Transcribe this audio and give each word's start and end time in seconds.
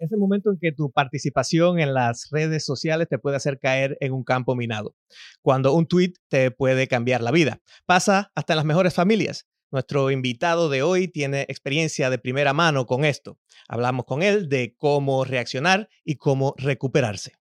es 0.00 0.10
el 0.10 0.18
momento 0.18 0.50
en 0.50 0.58
que 0.58 0.72
tu 0.72 0.90
participación 0.90 1.78
en 1.78 1.94
las 1.94 2.28
redes 2.30 2.64
sociales 2.64 3.06
te 3.08 3.18
puede 3.18 3.36
hacer 3.36 3.58
caer 3.58 3.96
en 4.00 4.12
un 4.12 4.24
campo 4.24 4.56
minado, 4.56 4.96
cuando 5.42 5.74
un 5.74 5.86
tweet 5.86 6.14
te 6.28 6.50
puede 6.50 6.88
cambiar 6.88 7.20
la 7.20 7.30
vida. 7.30 7.60
Pasa 7.86 8.32
hasta 8.34 8.54
en 8.54 8.56
las 8.56 8.64
mejores 8.64 8.94
familias. 8.94 9.46
Nuestro 9.70 10.10
invitado 10.10 10.68
de 10.68 10.82
hoy 10.82 11.06
tiene 11.06 11.42
experiencia 11.42 12.10
de 12.10 12.18
primera 12.18 12.52
mano 12.52 12.86
con 12.86 13.04
esto. 13.04 13.38
Hablamos 13.68 14.04
con 14.06 14.22
él 14.22 14.48
de 14.48 14.74
cómo 14.76 15.24
reaccionar 15.24 15.88
y 16.02 16.16
cómo 16.16 16.54
recuperarse. 16.56 17.34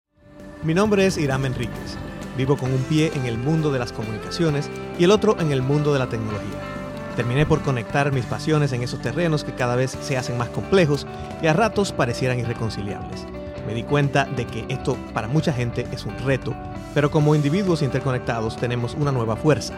Mi 0.61 0.73
nombre 0.73 1.05
es 1.05 1.17
Irán 1.17 1.45
Enríquez. 1.45 1.97
Vivo 2.37 2.55
con 2.55 2.71
un 2.71 2.83
pie 2.83 3.11
en 3.15 3.25
el 3.25 3.37
mundo 3.37 3.71
de 3.71 3.79
las 3.79 3.91
comunicaciones 3.91 4.69
y 4.99 5.05
el 5.05 5.11
otro 5.11 5.39
en 5.39 5.51
el 5.51 5.61
mundo 5.61 5.91
de 5.93 5.99
la 5.99 6.09
tecnología. 6.09 6.78
Terminé 7.15 7.45
por 7.45 7.61
conectar 7.61 8.11
mis 8.11 8.25
pasiones 8.25 8.71
en 8.71 8.83
esos 8.83 9.01
terrenos 9.01 9.43
que 9.43 9.53
cada 9.53 9.75
vez 9.75 9.97
se 10.01 10.17
hacen 10.17 10.37
más 10.37 10.49
complejos 10.49 11.05
y 11.41 11.47
a 11.47 11.53
ratos 11.53 11.91
parecieran 11.91 12.39
irreconciliables. 12.39 13.25
Me 13.67 13.73
di 13.73 13.83
cuenta 13.83 14.25
de 14.25 14.45
que 14.45 14.65
esto 14.69 14.97
para 15.13 15.27
mucha 15.27 15.53
gente 15.53 15.85
es 15.91 16.05
un 16.05 16.17
reto, 16.19 16.55
pero 16.93 17.11
como 17.11 17.35
individuos 17.35 17.81
interconectados 17.81 18.57
tenemos 18.57 18.95
una 18.95 19.11
nueva 19.11 19.35
fuerza. 19.35 19.73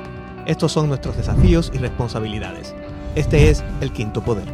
Estos 0.45 0.71
son 0.71 0.87
nuestros 0.87 1.17
desafíos 1.17 1.71
y 1.73 1.77
responsabilidades. 1.77 2.73
Este 3.15 3.49
es 3.49 3.63
el 3.81 3.91
quinto 3.91 4.21
poder. 4.21 4.47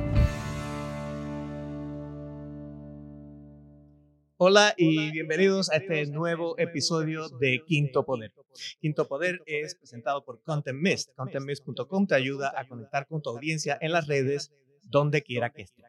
Hola 4.39 4.75
y 4.77 5.09
bienvenidos 5.09 5.71
a 5.71 5.77
este 5.77 6.05
nuevo 6.11 6.59
episodio 6.59 7.27
de 7.27 7.63
Quinto 7.65 8.05
Poder. 8.05 8.31
Quinto 8.79 9.07
Poder 9.07 9.41
es 9.47 9.73
presentado 9.73 10.23
por 10.23 10.43
Content 10.43 10.79
Mist. 10.79 11.09
ContentMist.com 11.15 12.05
te 12.05 12.13
ayuda 12.13 12.53
a 12.55 12.67
conectar 12.67 13.07
con 13.07 13.19
tu 13.23 13.31
audiencia 13.31 13.79
en 13.81 13.93
las 13.93 14.05
redes 14.05 14.51
donde 14.83 15.23
quiera 15.23 15.49
que 15.49 15.63
esté. 15.63 15.85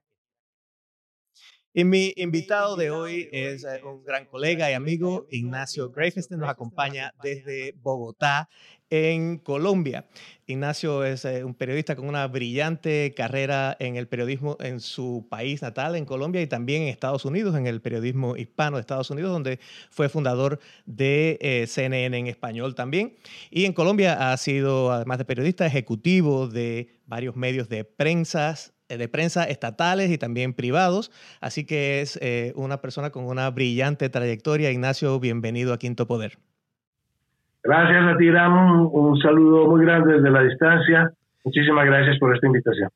Y 1.78 1.84
mi 1.84 2.12
invitado 2.16 2.74
de 2.74 2.91
hoy 2.91 3.28
es 3.30 3.62
eh, 3.62 3.80
un 3.84 4.02
gran 4.02 4.24
colega 4.24 4.69
y 4.69 4.74
amigo, 4.74 5.28
Ignacio 5.30 5.92
Greifestein, 5.92 6.41
nos 6.41 6.50
acompaña 6.50 7.14
desde 7.22 7.72
Bogotá, 7.80 8.48
en 8.91 9.39
Colombia. 9.39 10.08
Ignacio 10.47 11.05
es 11.05 11.25
eh, 11.25 11.44
un 11.44 11.55
periodista 11.55 11.94
con 11.94 12.08
una 12.08 12.27
brillante 12.27 13.14
carrera 13.17 13.77
en 13.78 13.94
el 13.94 14.08
periodismo 14.08 14.56
en 14.58 14.80
su 14.80 15.28
país 15.30 15.62
natal, 15.62 15.94
en 15.94 16.05
Colombia, 16.05 16.42
y 16.42 16.48
también 16.48 16.83
en 16.83 16.89
Estados 16.89 17.25
Unidos, 17.25 17.55
en 17.56 17.69
el 17.69 17.80
periodismo 17.80 18.36
hispano 18.36 18.77
de 18.77 18.80
Estados 18.80 19.11
Unidos, 19.11 19.30
donde 19.30 19.61
fue 19.89 20.08
fundador 20.08 20.58
de 20.84 21.39
eh, 21.41 21.67
CNN 21.69 22.19
en 22.19 22.27
español 22.27 22.74
también. 22.74 23.14
Y 23.50 23.67
en 23.67 23.72
Colombia 23.72 24.33
ha 24.33 24.36
sido, 24.36 24.91
además 24.91 25.19
de 25.19 25.27
periodista, 25.27 25.64
ejecutivo 25.64 26.48
de 26.48 26.89
varios 27.06 27.36
medios 27.36 27.69
de 27.69 27.84
prensa, 27.84 28.56
eh, 28.56 28.77
de 28.89 29.08
prensa 29.08 29.44
estatales 29.44 30.11
y 30.11 30.19
también 30.19 30.55
privados. 30.55 31.11
Así 31.41 31.64
que 31.64 32.00
es 32.00 32.19
una 32.55 32.81
persona 32.81 33.11
con 33.11 33.25
una 33.25 33.50
brillante 33.50 34.08
trayectoria. 34.08 34.70
Ignacio, 34.70 35.19
bienvenido 35.20 35.72
a 35.72 35.78
Quinto 35.78 36.06
Poder. 36.06 36.39
Gracias 37.62 38.14
a 38.14 38.17
ti, 38.17 38.28
Un 38.28 39.19
saludo 39.20 39.69
muy 39.69 39.84
grande 39.84 40.14
desde 40.14 40.30
la 40.30 40.42
distancia. 40.42 41.12
Muchísimas 41.45 41.86
gracias 41.86 42.19
por 42.19 42.34
esta 42.34 42.47
invitación. 42.47 42.89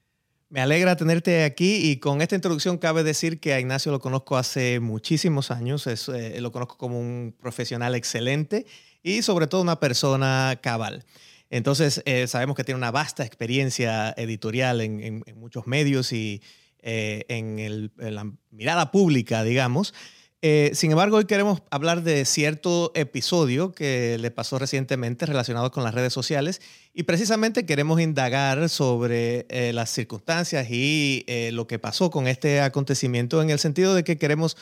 Me 0.52 0.60
alegra 0.60 0.96
tenerte 0.96 1.44
aquí 1.44 1.90
y 1.90 1.98
con 1.98 2.20
esta 2.20 2.34
introducción 2.34 2.76
cabe 2.76 3.02
decir 3.02 3.40
que 3.40 3.54
a 3.54 3.60
Ignacio 3.60 3.90
lo 3.90 4.00
conozco 4.00 4.36
hace 4.36 4.80
muchísimos 4.80 5.50
años, 5.50 5.86
eh, 5.86 6.38
lo 6.42 6.52
conozco 6.52 6.76
como 6.76 7.00
un 7.00 7.34
profesional 7.40 7.94
excelente 7.94 8.66
y 9.02 9.22
sobre 9.22 9.46
todo 9.46 9.62
una 9.62 9.80
persona 9.80 10.54
cabal. 10.60 11.04
Entonces 11.52 12.00
eh, 12.06 12.26
sabemos 12.28 12.56
que 12.56 12.64
tiene 12.64 12.78
una 12.78 12.90
vasta 12.90 13.26
experiencia 13.26 14.14
editorial 14.16 14.80
en, 14.80 15.22
muchos 15.36 15.66
medios 15.66 16.10
y 16.14 16.40
eh, 16.80 17.26
en, 17.28 17.92
la 17.98 18.32
mirada 18.50 18.90
pública, 18.90 19.44
digamos. 19.44 19.92
Eh, 20.40 20.70
sin 20.72 20.92
embargo, 20.92 21.18
hoy 21.18 21.26
queremos 21.26 21.62
hablar 21.70 22.02
de 22.04 22.24
cierto 22.24 22.90
episodio 22.94 23.72
que 23.72 24.16
le 24.18 24.30
pasó 24.30 24.58
recientemente 24.58 25.26
relacionado 25.26 25.70
con 25.70 25.84
las 25.84 25.92
redes 25.92 26.14
sociales 26.14 26.62
y 26.94 27.02
precisamente 27.02 27.66
queremos 27.66 28.00
indagar 28.00 28.70
sobre 28.70 29.46
las 29.74 29.90
circunstancias 29.90 30.68
y 30.70 31.26
lo 31.52 31.66
que 31.66 31.78
pasó 31.78 32.10
con 32.10 32.28
este 32.28 32.62
acontecimiento 32.62 33.42
en 33.42 33.50
el 33.50 33.58
sentido 33.58 33.94
de 33.94 34.04
que 34.04 34.16
queremos, 34.16 34.56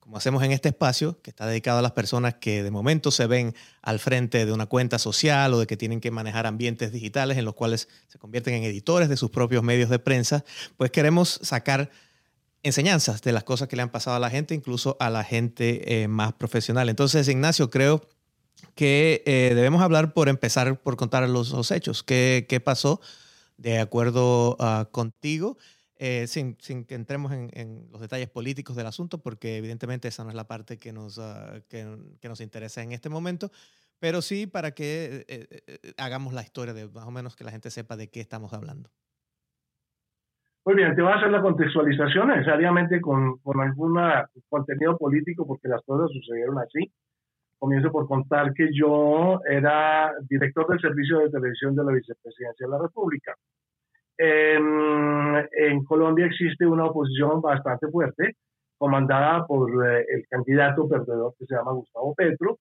como 0.00 0.16
hacemos 0.16 0.42
en 0.42 0.50
este 0.50 0.70
espacio, 0.70 1.20
que 1.22 1.30
está 1.30 1.46
dedicado 1.46 1.78
a 1.78 1.82
las 1.82 1.92
personas 1.92 2.34
que 2.34 2.62
de 2.62 2.70
momento 2.70 3.10
se 3.10 3.26
ven 3.26 3.54
al 3.82 4.00
frente 4.00 4.44
de 4.44 4.52
una 4.52 4.66
cuenta 4.66 4.98
social 4.98 5.54
o 5.54 5.60
de 5.60 5.66
que 5.66 5.76
tienen 5.76 6.00
que 6.00 6.10
manejar 6.10 6.46
ambientes 6.46 6.90
digitales 6.90 7.38
en 7.38 7.44
los 7.44 7.54
cuales 7.54 7.88
se 8.08 8.18
convierten 8.18 8.54
en 8.54 8.64
editores 8.64 9.08
de 9.08 9.16
sus 9.16 9.30
propios 9.30 9.62
medios 9.62 9.90
de 9.90 9.98
prensa, 9.98 10.44
pues 10.76 10.90
queremos 10.90 11.38
sacar 11.42 11.90
enseñanzas 12.62 13.22
de 13.22 13.32
las 13.32 13.44
cosas 13.44 13.68
que 13.68 13.76
le 13.76 13.82
han 13.82 13.90
pasado 13.90 14.16
a 14.16 14.20
la 14.20 14.30
gente, 14.30 14.54
incluso 14.54 14.96
a 15.00 15.10
la 15.10 15.22
gente 15.22 16.02
eh, 16.02 16.08
más 16.08 16.32
profesional. 16.32 16.88
Entonces, 16.88 17.28
Ignacio, 17.28 17.70
creo 17.70 18.02
que 18.74 19.22
eh, 19.26 19.52
debemos 19.54 19.82
hablar 19.82 20.12
por 20.12 20.28
empezar 20.28 20.80
por 20.80 20.96
contar 20.96 21.28
los, 21.28 21.70
hechos. 21.70 22.02
¿Qué, 22.02 22.62
pasó 22.64 23.00
de 23.56 23.78
acuerdo 23.78 24.56
ah, 24.60 24.88
contigo? 24.90 25.56
Eh, 26.02 26.26
sin, 26.28 26.56
que 26.56 26.94
entremos 26.94 27.30
en, 27.30 27.86
los 27.92 28.00
detalles 28.00 28.30
políticos 28.30 28.74
del 28.74 28.86
asunto, 28.86 29.18
porque 29.18 29.58
evidentemente 29.58 30.08
esa 30.08 30.24
no 30.24 30.30
es 30.30 30.34
la 30.34 30.48
parte 30.48 30.78
que 30.78 30.94
nos, 30.94 31.18
ah, 31.18 31.60
que, 31.68 31.84
nos 32.26 32.40
interesa 32.40 32.82
en 32.82 32.92
este 32.92 33.10
momento, 33.10 33.50
pero 33.98 34.22
sí 34.22 34.46
para 34.46 34.70
que 34.70 35.26
hagamos 35.98 36.32
la 36.32 36.40
historia 36.40 36.72
de 36.72 36.88
más 36.88 37.04
o 37.04 37.10
menos 37.10 37.36
que 37.36 37.44
la 37.44 37.50
gente 37.50 37.68
sepa 37.68 37.98
de 37.98 38.08
qué 38.08 38.20
estamos 38.20 38.54
hablando. 38.54 38.88
Muy 40.64 40.74
bien, 40.74 40.94
te 40.96 41.02
voy 41.02 41.12
a 41.12 41.16
hacer 41.16 41.30
la 41.30 41.42
contextualización 41.42 42.28
necesariamente 42.28 42.98
con, 43.02 43.36
con 43.38 43.60
algún 43.60 43.98
contenido 44.48 44.96
político 44.96 45.46
porque 45.46 45.68
las 45.68 45.82
cosas 45.84 46.10
sucedieron 46.12 46.58
así. 46.58 46.90
Comienzo 47.58 47.92
por 47.92 48.08
contar 48.08 48.54
que 48.54 48.68
yo 48.72 49.40
era 49.44 50.12
director 50.28 50.66
del 50.66 50.80
servicio 50.80 51.18
de 51.18 51.28
televisión 51.30 51.76
de 51.76 51.84
la 51.84 51.92
Vicepresidencia 51.92 52.66
de 52.66 52.72
la 52.72 52.78
República. 52.78 53.34
En, 54.22 55.84
Colombia 55.84 56.26
existe 56.26 56.66
una 56.66 56.84
oposición 56.84 57.40
bastante 57.40 57.88
fuerte, 57.88 58.36
comandada 58.76 59.46
por 59.46 59.70
eh, 59.86 60.04
el 60.08 60.26
candidato 60.28 60.86
perdedor 60.86 61.34
que 61.38 61.46
se 61.46 61.54
llama 61.54 61.72
Gustavo 61.72 62.14
Petro. 62.14 62.58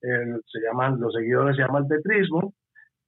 se 0.00 0.60
llaman, 0.60 1.00
los 1.00 1.12
seguidores 1.12 1.56
se 1.56 1.62
llaman 1.62 1.88
petrismo. 1.88 2.54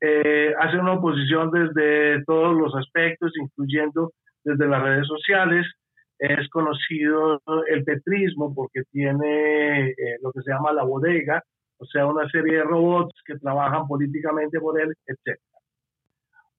Eh, 0.00 0.53
hace 0.59 0.78
una 0.78 0.94
oposición 0.94 1.50
desde 1.53 2.25
todos 2.25 2.56
los 2.56 2.75
aspectos, 2.75 3.33
incluyendo 3.41 4.12
desde 4.43 4.66
las 4.66 4.83
redes 4.83 5.06
sociales. 5.06 5.66
Es 6.19 6.49
conocido 6.50 7.41
el 7.69 7.84
petrismo 7.84 8.54
porque 8.54 8.83
tiene 8.91 9.91
eh, 9.91 9.94
lo 10.21 10.33
que 10.33 10.43
se 10.43 10.50
llama 10.50 10.72
la 10.72 10.84
bodega, 10.84 11.43
o 11.78 11.87
sea, 11.87 12.06
una 12.06 12.28
serie 12.31 12.59
de 12.59 12.65
robots 12.65 13.15
que 13.25 13.38
trabajan 13.38 13.87
políticamente 13.87 14.60
por 14.60 14.81
él, 14.81 14.94
etc. 15.06 15.38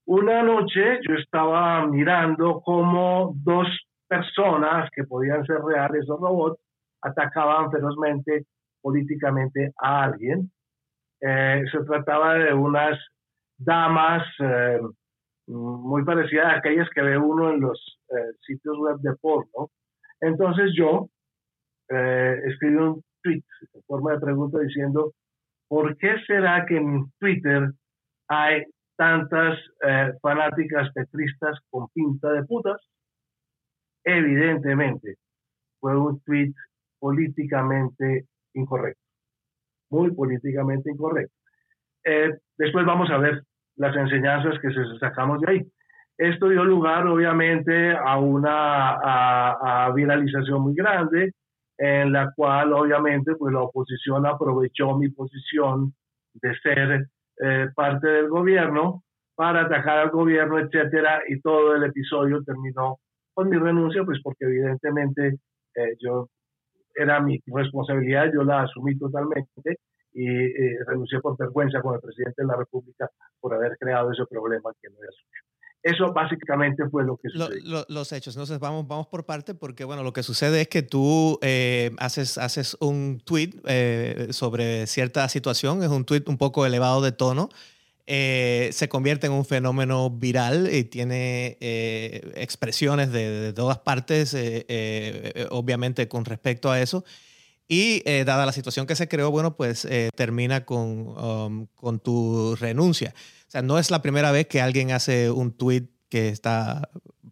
Una 0.07 0.43
noche 0.43 0.99
yo 1.07 1.15
estaba 1.15 1.87
mirando 1.87 2.61
cómo 2.63 3.33
dos 3.43 3.67
personas 4.07 4.87
que 4.95 5.03
podían 5.03 5.43
ser 5.45 5.61
reales 5.61 6.03
esos 6.03 6.19
robots 6.19 6.61
atacaban 7.01 7.71
ferozmente 7.71 8.45
políticamente 8.81 9.71
a 9.81 10.03
alguien. 10.03 10.51
Eh, 11.21 11.63
se 11.71 11.79
trataba 11.85 12.35
de 12.35 12.53
unas 12.53 12.99
damas 13.57 14.23
eh, 14.39 14.79
muy 15.47 16.03
parecida 16.05 16.51
a 16.51 16.57
aquellas 16.57 16.87
que 16.91 17.01
ve 17.01 17.17
uno 17.17 17.51
en 17.51 17.61
los 17.61 17.99
eh, 18.09 18.33
sitios 18.45 18.77
web 18.77 18.97
de 18.99 19.15
porno. 19.15 19.71
Entonces 20.21 20.71
yo 20.77 21.07
escribí 21.87 22.75
un 22.75 23.03
tweet 23.21 23.43
en 23.73 23.81
forma 23.85 24.13
de 24.13 24.19
pregunta 24.19 24.59
diciendo, 24.59 25.13
¿por 25.67 25.95
qué 25.97 26.15
será 26.25 26.65
que 26.65 26.77
en 26.77 27.11
Twitter 27.19 27.71
hay 28.27 28.63
tantas 28.95 29.57
eh, 29.81 30.13
fanáticas 30.21 30.91
petristas 30.93 31.59
con 31.69 31.87
pinta 31.89 32.31
de 32.31 32.43
putas? 32.43 32.81
Evidentemente, 34.03 35.17
fue 35.79 35.97
un 35.97 36.19
tweet 36.21 36.53
políticamente 36.99 38.25
incorrecto, 38.53 39.01
muy 39.89 40.11
políticamente 40.11 40.91
incorrecto. 40.91 41.35
después 42.57 42.85
vamos 42.85 43.09
a 43.09 43.17
ver 43.17 43.43
las 43.77 43.95
enseñanzas 43.95 44.59
que 44.59 44.71
se 44.71 44.99
sacamos 44.99 45.41
de 45.41 45.51
ahí. 45.51 45.71
Esto 46.17 46.47
dio 46.47 46.63
lugar, 46.63 47.05
obviamente, 47.07 47.91
a 47.91 48.17
una 48.17 48.95
a, 49.01 49.91
viralización 49.93 50.61
muy 50.61 50.73
grande, 50.73 51.33
en 51.77 52.13
la 52.13 52.31
cual, 52.33 52.71
obviamente, 52.71 53.35
pues 53.35 53.53
la 53.53 53.61
oposición 53.61 54.25
aprovechó 54.25 54.97
mi 54.97 55.09
posición 55.09 55.93
de 56.35 56.57
ser 56.59 57.07
eh, 57.41 57.67
parte 57.75 58.07
del 58.07 58.29
gobierno 58.29 59.03
para 59.35 59.65
atacar 59.65 59.99
al 59.99 60.09
gobierno, 60.11 60.59
etcétera, 60.59 61.21
y 61.27 61.41
todo 61.41 61.75
el 61.75 61.83
episodio 61.83 62.41
terminó 62.43 62.99
con 63.33 63.49
mi 63.49 63.57
renuncia, 63.57 64.03
pues 64.05 64.19
porque 64.23 64.45
evidentemente 64.45 65.39
eh, 65.75 65.95
yo 65.99 66.29
era 66.95 67.19
mi 67.19 67.41
responsabilidad, 67.47 68.31
yo 68.33 68.43
la 68.43 68.63
asumí 68.63 68.97
totalmente 68.97 69.79
y 70.13 70.27
eh, 70.29 70.77
renuncié 70.87 71.19
por 71.19 71.37
vergüenza 71.37 71.81
con 71.81 71.95
el 71.95 72.01
presidente 72.01 72.41
de 72.41 72.47
la 72.47 72.55
República 72.55 73.09
por 73.41 73.53
haber 73.53 73.77
creado 73.77 74.11
ese 74.13 74.25
problema 74.25 74.71
que 74.81 74.89
no 74.89 74.95
era 75.03 75.11
suyo. 75.11 75.54
Eso 75.85 76.11
básicamente 76.11 76.89
fue 76.89 77.05
lo 77.05 77.15
que 77.15 77.29
sucedió. 77.29 77.85
los 77.89 78.11
hechos. 78.11 78.35
Entonces 78.35 78.57
vamos, 78.57 78.87
vamos 78.87 79.05
por 79.05 79.23
parte 79.23 79.53
porque, 79.53 79.83
bueno, 79.83 80.01
lo 80.01 80.13
que 80.13 80.23
sucede 80.23 80.61
es 80.61 80.67
que 80.67 80.81
tú 80.81 81.37
eh, 81.43 81.91
haces, 81.99 82.39
haces 82.39 82.75
un 82.79 83.21
tweet 83.23 83.51
eh, 83.65 84.29
sobre 84.31 84.87
cierta 84.87 85.29
situación, 85.29 85.83
es 85.83 85.89
un 85.89 86.03
tweet 86.03 86.23
un 86.25 86.39
poco 86.39 86.65
elevado 86.65 87.03
de 87.03 87.11
tono, 87.11 87.49
eh, 88.07 88.69
se 88.73 88.89
convierte 88.89 89.27
en 89.27 89.33
un 89.33 89.45
fenómeno 89.45 90.09
viral 90.09 90.73
y 90.73 90.85
tiene 90.85 91.59
expresiones 92.33 93.11
de, 93.11 93.53
todas 93.53 93.77
partes, 93.77 94.35
obviamente 95.51 96.07
con 96.07 96.25
respecto 96.25 96.71
a 96.71 96.81
eso. 96.81 97.05
Y 97.67 98.03
dada 98.23 98.45
la 98.45 98.51
situación 98.51 98.85
que 98.85 98.95
se 98.95 99.07
creó, 99.07 99.31
bueno, 99.31 99.55
pues 99.55 99.87
termina 100.15 100.65
con, 100.65 101.07
um, 101.17 101.67
con 101.75 101.99
tu 101.99 102.55
renuncia. 102.55 103.13
O 103.47 103.51
sea, 103.51 103.61
no 103.61 103.79
es 103.79 103.89
la 103.89 104.01
primera 104.01 104.31
vez 104.31 104.47
que 104.47 104.61
alguien 104.61 104.91
hace 104.91 105.31
un 105.31 105.51
tweet 105.51 105.87
que 106.09 106.29
está 106.29 106.89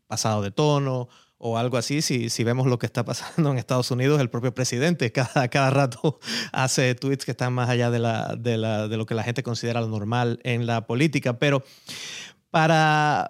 pasado 0.07 0.41
de 0.41 0.51
tono 0.51 1.07
o 1.38 1.57
algo 1.57 1.77
así. 1.77 2.01
Si, 2.01 2.30
si 2.30 2.44
vemos 2.44 2.68
lo 2.68 2.80
que 2.80 2.85
está 2.85 3.03
pasando 3.06 3.51
en 3.51 3.57
Estados 3.57 3.91
Unidos, 3.91 4.21
el 4.21 4.30
propio 4.30 4.53
presidente 4.53 5.12
cada, 5.12 5.47
cada 5.50 5.69
rato 5.69 6.19
hace 6.51 6.95
tweets 6.95 7.25
que 7.25 7.31
están 7.31 7.53
más 7.53 7.69
allá 7.69 7.91
de, 7.91 8.00
la, 8.00 8.35
de, 8.38 8.57
la, 8.57 8.88
de 8.88 8.97
lo 8.97 9.06
que 9.06 9.15
la 9.15 9.24
gente 9.24 9.44
considera 9.44 9.81
lo 9.81 9.88
normal 9.88 10.39
en 10.44 10.65
la 10.65 10.88
política. 10.88 11.39
Pero 11.39 11.63
para, 12.50 13.27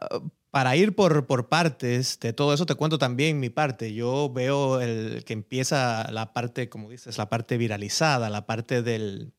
para 0.53 0.75
ir 0.75 0.94
por, 0.94 1.25
por 1.25 1.50
partes 1.50 2.19
de 2.19 2.31
todo 2.31 2.53
eso, 2.53 2.67
te 2.67 2.75
cuento 2.75 3.00
también 3.00 3.39
mi 3.39 3.50
parte. 3.50 3.91
Yo 3.95 4.31
veo 4.31 4.81
el, 4.81 5.23
que 5.25 5.33
empieza 5.33 6.11
la 6.11 6.31
parte, 6.31 6.69
como 6.69 6.91
dices, 6.91 7.17
la 7.17 7.27
parte 7.27 7.57
viralizada, 7.57 8.29
la 8.29 8.45
parte 8.45 8.83
del, 8.83 9.33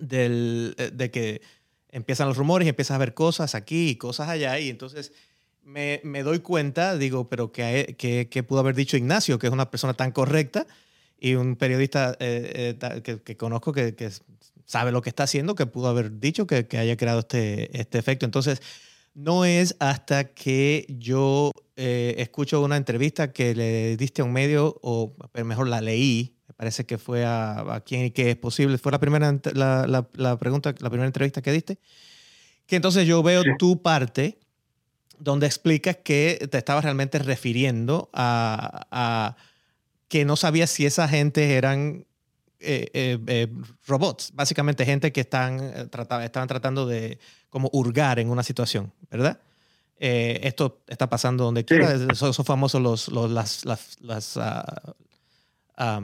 del, 0.00 0.74
eh, 0.78 0.90
de 0.92 1.12
que 1.12 1.42
empiezan 1.90 2.26
los 2.26 2.36
rumores 2.36 2.66
y 2.66 2.70
empiezas 2.70 2.96
a 2.96 2.98
ver 2.98 3.14
cosas 3.14 3.54
aquí 3.54 3.90
y 3.90 3.94
cosas 3.94 4.30
allá. 4.30 4.58
Y 4.58 4.68
entonces 4.68 5.12
me, 5.62 6.00
me 6.02 6.24
doy 6.24 6.40
cuenta, 6.40 6.96
digo, 6.98 7.28
pero 7.28 7.52
¿qué, 7.52 7.94
qué, 7.96 8.42
pudo 8.42 8.58
haber 8.58 8.74
dicho 8.74 8.96
Ignacio, 8.96 9.38
que 9.38 9.46
es 9.46 9.52
una 9.52 9.70
persona 9.70 9.94
tan 9.94 10.10
correcta 10.10 10.66
y 11.20 11.36
un 11.36 11.54
periodista 11.54 12.16
eh, 12.18 12.76
eh, 12.82 13.02
que, 13.02 13.22
que, 13.22 13.36
conozco 13.36 13.72
que, 13.72 13.94
que, 13.94 14.10
sabe 14.64 14.90
lo 14.90 15.02
que 15.02 15.10
está 15.10 15.22
haciendo, 15.22 15.54
que 15.54 15.66
pudo 15.66 15.86
haber 15.86 16.18
dicho 16.18 16.48
que, 16.48 16.66
haya 16.76 16.96
creado 16.96 17.20
este, 17.20 17.78
este 17.78 17.98
efecto. 17.98 18.26
Entonces, 18.26 18.60
no 19.14 19.44
es 19.44 19.76
hasta 19.78 20.32
que 20.32 20.86
yo 20.88 21.52
eh, 21.76 22.14
escucho 22.18 22.62
una 22.62 22.76
entrevista 22.76 23.32
que 23.32 23.54
le 23.54 23.96
diste 23.96 24.22
a 24.22 24.24
un 24.24 24.32
medio, 24.32 24.78
o 24.82 25.14
mejor 25.44 25.68
la 25.68 25.80
leí, 25.80 26.36
parece 26.56 26.86
que 26.86 26.98
fue 26.98 27.24
a, 27.24 27.74
a 27.74 27.80
quién 27.80 28.04
y 28.04 28.10
qué 28.10 28.30
es 28.30 28.36
posible. 28.36 28.78
Fue 28.78 28.92
la 28.92 29.00
primera, 29.00 29.36
la, 29.54 30.06
la, 30.14 30.38
pregunta, 30.38 30.74
la 30.78 30.90
primera 30.90 31.06
entrevista 31.06 31.42
que 31.42 31.52
diste. 31.52 31.78
Que 32.66 32.76
entonces 32.76 33.06
yo 33.06 33.22
veo 33.22 33.42
tu 33.58 33.82
parte 33.82 34.38
donde 35.18 35.46
explicas 35.46 35.96
que 35.96 36.48
te 36.50 36.58
estabas 36.58 36.84
realmente 36.84 37.18
refiriendo 37.18 38.10
a, 38.12 38.86
a 38.90 39.36
que 40.08 40.24
no 40.24 40.36
sabías 40.36 40.70
si 40.70 40.86
esa 40.86 41.08
gente 41.08 41.54
eran 41.54 42.06
eh, 42.62 42.90
eh, 42.92 43.18
eh, 43.26 43.48
robots, 43.86 44.32
básicamente 44.34 44.84
gente 44.84 45.12
que 45.12 45.20
están, 45.20 45.90
trataba, 45.90 46.24
estaban 46.24 46.48
tratando 46.48 46.86
de 46.86 47.18
como 47.50 47.68
hurgar 47.72 48.18
en 48.18 48.30
una 48.30 48.42
situación, 48.42 48.92
¿verdad? 49.10 49.40
esto 50.04 50.82
está 50.88 51.08
pasando 51.08 51.44
donde 51.44 51.64
quiera, 51.64 51.96
son, 52.16 52.34
famosos 52.44 52.82
los, 52.82 53.06
los 53.06 53.30
las, 53.30 53.64
las, 53.64 54.00
las 54.00 54.36
ah, 54.36 56.02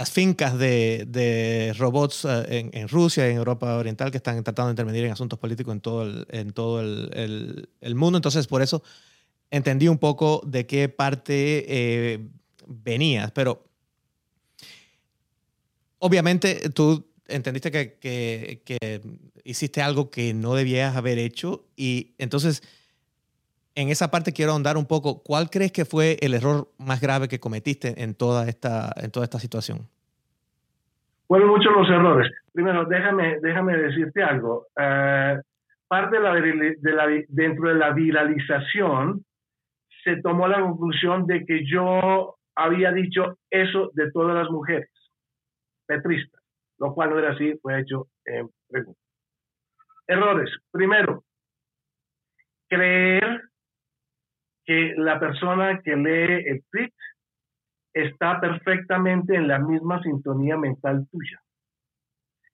las 0.00 0.10
fincas 0.10 0.58
de, 0.58 1.74
robots 1.76 2.24
eh, 2.24 2.70
en, 2.72 2.88
Rusia 2.88 3.28
y 3.28 3.32
en 3.32 3.36
Europa 3.36 3.76
Oriental 3.76 4.10
que 4.10 4.16
están 4.16 4.42
tratando 4.42 4.68
de 4.68 4.72
intervenir 4.72 5.04
en 5.04 5.12
asuntos 5.12 5.38
políticos 5.38 5.74
en 5.74 5.80
todo 5.82 6.04
el, 6.04 6.26
en 6.30 6.52
todo 6.52 6.80
el, 6.80 7.94
mundo. 7.94 8.16
Entonces, 8.16 8.46
por 8.46 8.62
eso 8.62 8.82
entendí 9.50 9.88
un 9.88 9.98
poco 9.98 10.42
de 10.46 10.66
qué 10.66 10.88
parte 10.88 11.66
eh, 11.68 12.28
venías, 12.66 13.30
pero 13.32 13.62
obviamente 16.00 16.70
tú 16.74 17.06
entendiste 17.28 17.70
que, 17.70 19.00
hiciste 19.44 19.80
algo 19.80 20.10
que 20.10 20.34
no 20.34 20.54
debías 20.54 20.96
haber 20.96 21.18
hecho 21.18 21.64
y 21.76 22.14
entonces 22.18 22.62
en 23.74 23.88
esa 23.88 24.10
parte 24.10 24.32
quiero 24.32 24.52
ahondar 24.52 24.76
un 24.76 24.86
poco. 24.86 25.22
¿Cuál 25.22 25.48
crees 25.48 25.72
que 25.72 25.84
fue 25.84 26.16
el 26.20 26.34
error 26.34 26.68
más 26.78 27.00
grave 27.00 27.28
que 27.28 27.40
cometiste 27.40 28.02
en 28.02 28.14
toda 28.14 28.48
esta, 28.48 28.92
en 28.96 29.10
toda 29.10 29.24
esta 29.24 29.38
situación? 29.38 29.88
Fueron 31.26 31.48
muchos 31.48 31.72
los 31.72 31.88
errores. 31.88 32.30
Primero, 32.52 32.84
déjame, 32.84 33.38
déjame 33.40 33.76
decirte 33.76 34.22
algo. 34.22 34.66
Eh, 34.76 35.40
parte 35.86 36.16
de 36.16 36.92
la, 36.92 37.06
dentro 37.28 37.68
de 37.68 37.74
la 37.76 37.92
viralización 37.92 39.24
se 40.04 40.16
tomó 40.20 40.48
la 40.48 40.60
conclusión 40.60 41.26
de 41.26 41.46
que 41.46 41.64
yo 41.64 42.36
había 42.56 42.92
dicho 42.92 43.38
eso 43.50 43.90
de 43.94 44.10
todas 44.10 44.34
las 44.34 44.50
mujeres 44.50 44.90
petristas, 45.90 46.40
lo 46.78 46.94
cual 46.94 47.10
no 47.10 47.18
era 47.18 47.32
así, 47.32 47.58
fue 47.60 47.80
hecho 47.80 48.06
en 48.24 48.48
pregunta. 48.68 49.00
Errores. 50.06 50.50
Primero, 50.70 51.24
creer 52.68 53.42
que 54.64 54.94
la 54.96 55.18
persona 55.18 55.80
que 55.82 55.96
lee 55.96 56.44
el 56.46 56.64
tweet 56.70 56.92
está 57.92 58.40
perfectamente 58.40 59.34
en 59.34 59.48
la 59.48 59.58
misma 59.58 60.00
sintonía 60.02 60.56
mental 60.56 61.08
tuya. 61.10 61.42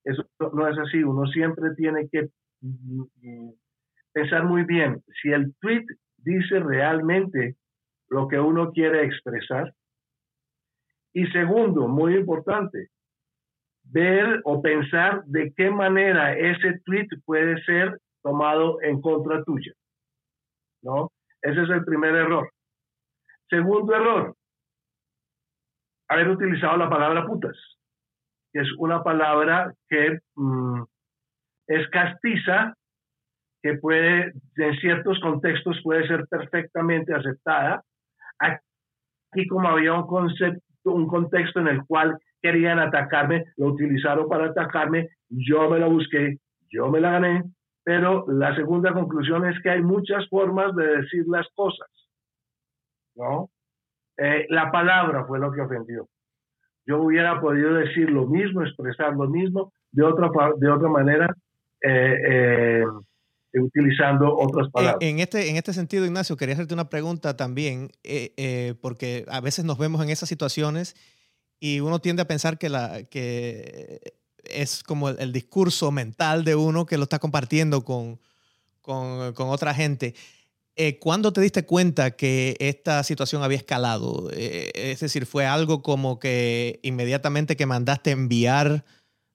Eso 0.05 0.25
no 0.53 0.69
es 0.69 0.79
así. 0.79 1.03
Uno 1.03 1.27
siempre 1.27 1.75
tiene 1.77 2.09
que 2.09 2.29
mm, 2.63 3.03
mm, 3.23 3.53
pensar 4.13 4.45
muy 4.45 4.65
bien 4.65 5.03
si 5.21 5.31
el 5.31 5.55
tweet 5.61 5.85
dice 6.17 6.61
realmente 6.61 7.57
lo 8.09 8.29
que 8.29 8.39
uno 8.39 8.73
quiere 8.73 9.05
expresar. 9.05 9.75
Y 11.13 11.27
segundo, 11.29 11.89
muy 11.89 12.15
importante, 12.17 12.89
ver 13.91 14.41
o 14.45 14.61
pensar 14.61 15.25
de 15.27 15.53
qué 15.57 15.71
manera 15.71 16.37
ese 16.37 16.81
tweet 16.85 17.09
puede 17.25 17.63
ser 17.65 17.99
tomado 18.23 18.81
en 18.83 19.01
contra 19.01 19.43
tuya. 19.45 19.73
¿No? 20.83 21.11
Ese 21.43 21.63
es 21.63 21.71
el 21.71 21.85
primer 21.85 22.15
error. 22.15 22.51
Segundo 23.49 23.95
error, 23.95 24.35
haber 26.09 26.29
utilizado 26.31 26.77
la 26.77 26.91
palabra 26.91 27.27
putas, 27.27 27.57
que 28.53 28.61
es 28.61 28.69
una 28.79 29.03
palabra 29.03 29.73
que 29.89 30.19
mm, 30.35 30.83
es 31.69 31.89
castiza, 31.91 32.75
que 33.63 33.75
puede, 33.75 34.33
en 34.57 34.77
ciertos 34.81 35.19
contextos 35.21 35.81
puede 35.83 36.07
ser 36.07 36.27
perfectamente 36.29 37.15
aceptada. 37.15 37.83
Aquí 38.39 39.47
como 39.49 39.69
había 39.69 39.95
un 39.95 40.07
concepto, 40.07 40.63
un 40.85 41.09
contexto 41.09 41.61
en 41.61 41.69
el 41.69 41.85
cual 41.87 42.19
querían 42.43 42.79
atacarme, 42.79 43.45
lo 43.57 43.67
utilizaron 43.67 44.29
para 44.29 44.47
atacarme, 44.47 45.11
yo 45.29 45.69
me 45.71 45.79
la 45.79 45.87
busqué, 45.87 46.39
yo 46.69 46.89
me 46.89 47.01
la 47.01 47.13
gané, 47.13 47.45
pero 47.85 48.25
la 48.29 48.55
segunda 48.57 48.93
conclusión 48.93 49.47
es 49.47 49.61
que 49.63 49.71
hay 49.71 49.83
muchas 49.83 50.29
formas 50.29 50.75
de 50.75 50.99
decir 50.99 51.25
las 51.29 51.47
cosas, 51.55 51.89
¿no? 53.15 53.51
Eh, 54.19 54.47
la 54.49 54.71
palabra 54.73 55.25
fue 55.27 55.39
lo 55.39 55.53
que 55.53 55.61
ofendió. 55.61 56.09
Yo 56.87 57.03
hubiera 57.03 57.41
podido 57.41 57.75
decir 57.75 58.11
lo 58.11 58.27
mismo, 58.27 58.63
expresar 58.63 59.15
lo 59.15 59.29
mismo 59.29 59.73
de 59.93 60.05
otra, 60.05 60.31
de 60.59 60.71
otra 60.71 60.89
manera, 60.89 61.35
eh, 61.83 62.17
eh, 62.29 62.85
utilizando 63.61 64.37
otras 64.37 64.71
palabras. 64.71 64.99
En, 65.01 65.19
este, 65.19 65.51
en 65.51 65.57
este 65.57 65.73
sentido, 65.73 66.05
Ignacio, 66.05 66.37
quería 66.37 66.55
hacerte 66.55 66.75
una 66.75 66.89
pregunta 66.89 67.37
también, 67.37 67.91
porque 68.81 69.25
a 69.29 69.41
veces 69.41 69.65
nos 69.65 69.79
vemos 69.79 70.03
en 70.03 70.11
esas 70.11 70.29
situaciones 70.29 70.95
y 71.61 71.81
uno 71.81 72.01
tiende 72.01 72.23
a 72.23 72.29
pensar 72.29 72.59
que, 72.59 72.69
la, 72.69 73.05
que 73.05 74.01
es 74.45 74.83
como 74.83 75.09
el, 75.09 75.33
discurso 75.33 75.91
mental 75.91 76.45
de 76.45 76.55
uno 76.55 76.87
que 76.87 76.97
lo 76.97 77.05
está 77.05 77.19
compartiendo 77.19 77.85
con, 77.85 78.21
con, 78.81 79.33
con 79.35 79.49
otra 79.49 79.75
gente. 79.75 80.15
Eh, 80.79 80.99
¿Cuándo 80.99 81.33
te 81.33 81.41
diste 81.41 81.65
cuenta 81.65 82.11
que 82.11 82.55
esta 82.61 83.03
situación 83.03 83.43
había 83.43 83.57
escalado? 83.57 84.31
Eh, 84.35 84.71
es 84.75 85.01
decir, 85.01 85.25
¿fue 85.25 85.47
algo 85.47 85.83
como 85.83 86.19
que 86.19 86.81
inmediatamente 86.83 87.57
que 87.57 87.65
mandaste 87.65 88.11
enviar 88.11 88.85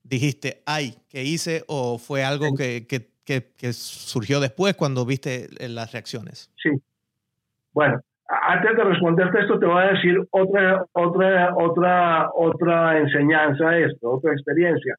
dijiste, 0.03 0.61
ay, 0.67 0.97
¿qué 1.09 1.23
hice? 1.23 1.63
¿O 1.67 1.97
fue 1.97 2.23
algo 2.23 2.53
que, 2.55 2.85
que, 2.85 3.09
que, 3.25 3.73
surgió 3.73 4.39
después 4.39 4.75
cuando 4.75 5.03
viste 5.03 5.49
eh, 5.57 5.67
las 5.67 5.91
reacciones? 5.91 6.51
Sí. 6.61 6.69
Bueno, 7.73 8.01
antes 8.31 8.77
de 8.77 8.83
responderte 8.83 9.39
esto, 9.39 9.59
te 9.59 9.65
voy 9.65 9.83
a 9.83 9.91
decir 9.91 10.17
otra, 10.31 10.85
otra, 10.93 11.53
otra, 11.55 12.29
otra 12.33 12.97
enseñanza 12.97 13.69
a 13.69 13.77
esto, 13.77 14.09
otra 14.09 14.31
experiencia. 14.31 14.95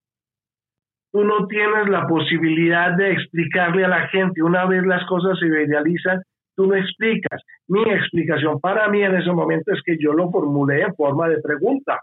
Tú 1.12 1.24
no 1.24 1.46
tienes 1.46 1.88
la 1.88 2.06
posibilidad 2.06 2.92
de 2.96 3.12
explicarle 3.12 3.84
a 3.84 3.88
la 3.88 4.08
gente, 4.08 4.42
una 4.42 4.66
vez 4.66 4.84
las 4.84 5.06
cosas 5.06 5.38
se 5.38 5.46
idealizan, 5.46 6.22
tú 6.56 6.66
no 6.66 6.74
explicas. 6.74 7.42
Mi 7.68 7.82
explicación 7.82 8.60
para 8.60 8.88
mí 8.88 9.02
en 9.02 9.16
ese 9.16 9.32
momento 9.32 9.72
es 9.72 9.80
que 9.84 9.96
yo 9.98 10.12
lo 10.12 10.30
formulé 10.30 10.82
en 10.82 10.94
forma 10.94 11.28
de 11.28 11.40
pregunta. 11.40 12.00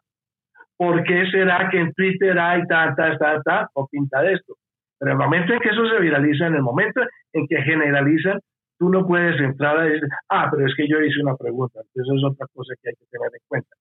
¿Por 0.77 1.03
qué 1.03 1.25
será 1.31 1.69
que 1.69 1.79
en 1.79 1.93
Twitter 1.93 2.39
hay 2.39 2.65
ta, 2.65 2.93
ta, 2.95 3.17
ta, 3.17 3.41
ta, 3.43 3.69
o 3.73 3.87
pinta 3.87 4.21
de 4.21 4.33
esto? 4.33 4.55
Pero 4.97 5.11
en 5.11 5.19
el 5.19 5.25
momento 5.25 5.53
en 5.53 5.59
que 5.59 5.69
eso 5.69 5.87
se 5.89 5.99
viraliza, 5.99 6.47
en 6.47 6.55
el 6.55 6.61
momento 6.61 7.01
en 7.33 7.47
que 7.47 7.61
generalizan, 7.61 8.39
tú 8.79 8.89
no 8.89 9.05
puedes 9.05 9.39
entrar 9.41 9.77
a 9.77 9.83
decir, 9.83 10.07
ah, 10.29 10.47
pero 10.49 10.65
es 10.65 10.73
que 10.75 10.87
yo 10.87 10.99
hice 11.01 11.21
una 11.21 11.35
pregunta. 11.35 11.81
Eso 11.93 12.15
es 12.15 12.23
otra 12.23 12.47
cosa 12.53 12.73
que 12.81 12.89
hay 12.89 12.95
que 12.95 13.05
tener 13.11 13.29
en 13.33 13.41
cuenta. 13.47 13.75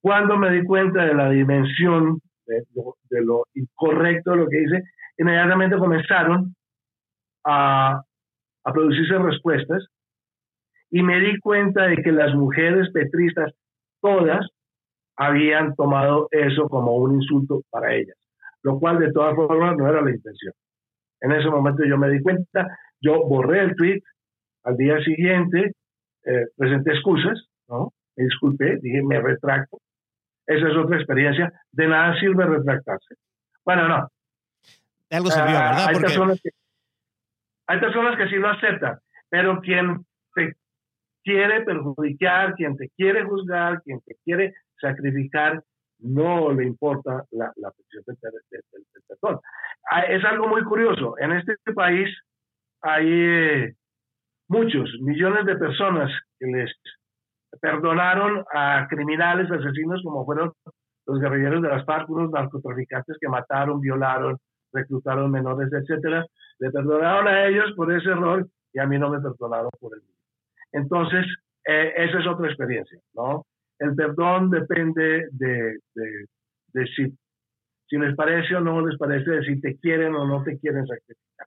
Cuando 0.00 0.36
me 0.36 0.50
di 0.50 0.64
cuenta 0.64 1.04
de 1.04 1.14
la 1.14 1.30
dimensión 1.30 2.20
de 2.46 3.22
lo, 3.22 3.44
incorrecto 3.54 4.32
de 4.32 4.36
lo 4.38 4.48
que 4.48 4.62
hice, 4.62 4.82
inmediatamente 5.18 5.78
comenzaron 5.78 6.54
a, 7.44 8.02
a 8.64 8.72
producirse 8.72 9.18
respuestas 9.18 9.86
y 10.90 11.02
me 11.02 11.20
di 11.20 11.38
cuenta 11.38 11.86
de 11.86 11.96
que 11.96 12.10
las 12.10 12.34
mujeres 12.34 12.90
petristas, 12.92 13.52
todas, 14.00 14.46
habían 15.16 15.74
tomado 15.74 16.28
eso 16.30 16.68
como 16.68 16.96
un 16.96 17.14
insulto 17.14 17.62
para 17.70 17.94
ellas, 17.94 18.16
lo 18.62 18.78
cual 18.78 18.98
de 18.98 19.12
todas 19.12 19.34
formas 19.34 19.76
no 19.76 19.88
era 19.88 20.02
la 20.02 20.10
intención. 20.10 20.52
En 21.20 21.32
ese 21.32 21.48
momento 21.48 21.84
yo 21.84 21.96
me 21.96 22.10
di 22.10 22.20
cuenta, 22.20 22.66
yo 23.00 23.22
borré 23.26 23.60
el 23.60 23.76
tweet, 23.76 24.00
al 24.64 24.76
día 24.76 24.98
siguiente 25.00 25.72
eh, 26.24 26.46
presenté 26.56 26.92
excusas, 26.92 27.46
¿no? 27.68 27.92
Me 28.16 28.24
disculpé, 28.24 28.78
dije, 28.80 29.02
me 29.02 29.20
retracto. 29.20 29.78
Esa 30.46 30.68
es 30.68 30.76
otra 30.76 30.96
experiencia. 30.96 31.52
De 31.72 31.86
nada 31.86 32.18
sirve 32.20 32.44
retractarse. 32.44 33.14
Bueno, 33.64 33.88
no. 33.88 34.08
algo 35.10 35.30
sirvió, 35.30 35.56
ah, 35.56 35.70
¿verdad? 35.70 35.88
Hay, 35.88 36.00
personas 36.00 36.40
que, 36.42 36.50
hay 37.66 37.80
personas 37.80 38.16
que 38.16 38.28
sí 38.28 38.36
lo 38.36 38.50
aceptan, 38.50 38.98
pero 39.28 39.60
quien 39.60 40.04
te 40.34 40.54
quiere 41.24 41.62
perjudicar, 41.62 42.54
quien 42.54 42.76
te 42.76 42.88
quiere 42.96 43.24
juzgar, 43.24 43.82
quien 43.82 44.00
te 44.00 44.16
quiere 44.24 44.54
sacrificar, 44.80 45.62
no 46.00 46.52
le 46.52 46.64
importa 46.64 47.24
la, 47.30 47.52
la 47.56 47.72
del, 47.90 48.56
perdón. 49.06 49.40
Ah, 49.90 50.02
es 50.02 50.24
algo 50.24 50.48
muy 50.48 50.62
curioso. 50.64 51.14
En 51.18 51.32
este 51.32 51.56
país 51.74 52.08
hay 52.80 53.06
eh, 53.08 53.74
muchos, 54.52 54.90
millones 55.00 55.46
de 55.46 55.56
personas 55.56 56.12
que 56.38 56.46
les 56.46 56.70
perdonaron 57.60 58.44
a 58.52 58.86
criminales, 58.88 59.50
asesinos 59.50 60.02
como 60.04 60.26
fueron 60.26 60.52
los 61.06 61.20
guerrilleros 61.20 61.62
de 61.62 61.68
las 61.68 61.84
FARC, 61.86 62.08
unos 62.10 62.30
narcotraficantes 62.30 63.16
que 63.18 63.28
mataron, 63.28 63.80
violaron, 63.80 64.36
reclutaron 64.72 65.30
menores, 65.30 65.72
etcétera. 65.72 66.24
Le 66.58 66.70
perdonaron 66.70 67.26
a 67.28 67.46
ellos 67.46 67.72
por 67.74 67.92
ese 67.92 68.10
error 68.10 68.46
y 68.74 68.78
a 68.78 68.86
mí 68.86 68.98
no 68.98 69.08
me 69.10 69.20
perdonaron 69.20 69.70
por 69.80 69.94
el 69.94 70.02
mío. 70.02 70.16
Entonces, 70.72 71.24
eh, 71.64 71.92
esa 71.96 72.20
es 72.20 72.26
otra 72.26 72.46
experiencia, 72.46 72.98
¿no? 73.14 73.46
El 73.78 73.94
perdón 73.94 74.50
depende 74.50 75.28
de, 75.32 75.78
si 76.94 77.96
les 77.98 78.14
parece 78.14 78.54
o 78.54 78.60
no 78.60 78.86
les 78.86 78.98
parece, 78.98 79.30
de 79.30 79.44
si 79.44 79.60
te 79.60 79.76
quieren 79.78 80.14
o 80.14 80.26
no 80.26 80.42
te 80.44 80.58
quieren 80.58 80.86
sacrificar. 80.86 81.46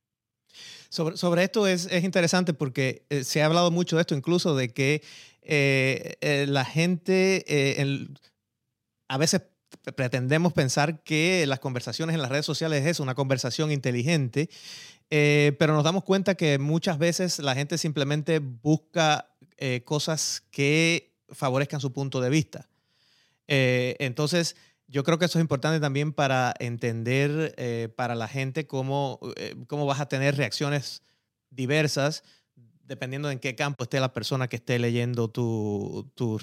Sobre, 0.96 1.18
sobre 1.18 1.44
esto 1.44 1.68
es, 1.68 1.90
es, 1.92 2.06
interesante 2.06 2.54
porque 2.54 3.06
eh, 3.10 3.26
se 3.26 3.42
ha 3.42 3.48
hablado 3.48 3.70
mucho 3.70 3.98
de 3.98 4.04
esto, 4.04 4.16
incluso 4.16 4.56
de 4.56 4.70
que 4.70 5.04
eh, 5.42 6.14
eh, 6.22 6.46
la 6.48 6.64
gente 6.64 7.44
a 9.10 9.18
veces 9.18 9.42
pretendemos 9.98 10.54
pensar 10.54 11.04
que 11.04 11.46
las 11.48 11.60
conversaciones 11.60 12.16
en 12.16 12.22
las 12.22 12.32
redes 12.32 12.46
sociales 12.46 12.86
es 12.86 13.02
una 13.02 13.14
conversación 13.14 13.74
inteligente, 13.74 14.50
pero 15.10 15.74
nos 15.74 15.84
damos 15.84 16.06
cuenta 16.06 16.36
que 16.36 16.60
muchas 16.60 16.98
veces 16.98 17.40
la 17.40 17.56
gente 17.56 17.78
simplemente 17.78 18.40
busca 18.40 19.28
cosas 19.84 20.44
que 20.50 21.14
favorezcan 21.28 21.82
su 21.82 21.92
punto 21.92 22.22
de 22.22 22.30
vista. 22.30 22.70
entonces, 23.48 24.56
yo 24.88 25.04
creo 25.04 25.18
que 25.18 25.26
eso 25.26 25.40
es 25.40 25.44
importante 25.44 25.80
también 25.80 26.14
para 26.14 26.54
entender 26.60 27.54
eh, 27.58 27.90
para 27.96 28.16
la 28.16 28.28
gente 28.28 28.68
cómo, 28.68 29.20
eh, 29.36 29.56
cómo 29.68 29.86
vas 29.86 30.00
a 30.00 30.08
tener 30.08 30.36
reacciones 30.36 31.04
diversas 31.50 32.24
dependiendo 32.88 33.32
en 33.32 33.40
qué 33.40 33.56
campo 33.56 33.84
esté 33.84 34.00
la 34.00 34.14
persona 34.14 34.48
que 34.48 34.58
esté 34.58 34.80
leyendo 34.80 35.28
tu, 35.28 36.12
tu, 36.16 36.38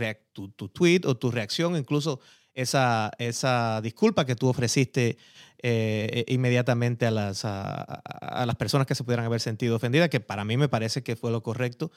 tweet 0.69 1.03
o 1.05 1.17
tu 1.17 1.31
reacción, 1.31 1.77
incluso 1.77 2.21
esa, 2.55 3.13
esa 3.19 3.81
disculpa 3.81 4.27
que 4.27 4.35
tú 4.35 4.49
ofreciste 4.49 5.17
eh, 5.63 6.25
inmediatamente 6.29 7.07
a 7.07 7.11
las, 7.11 7.45
a, 7.45 8.45
las 8.45 8.57
personas 8.57 8.87
que 8.87 8.95
se 8.95 9.05
pudieran 9.05 9.27
haber 9.27 9.41
sentido 9.41 9.77
ofendidas, 9.77 10.09
que 10.09 10.21
para 10.21 10.45
mí 10.45 10.57
me 10.57 10.69
parece 10.69 11.03
que 11.03 11.17
fue 11.17 11.31
lo 11.31 11.43
correcto. 11.43 11.93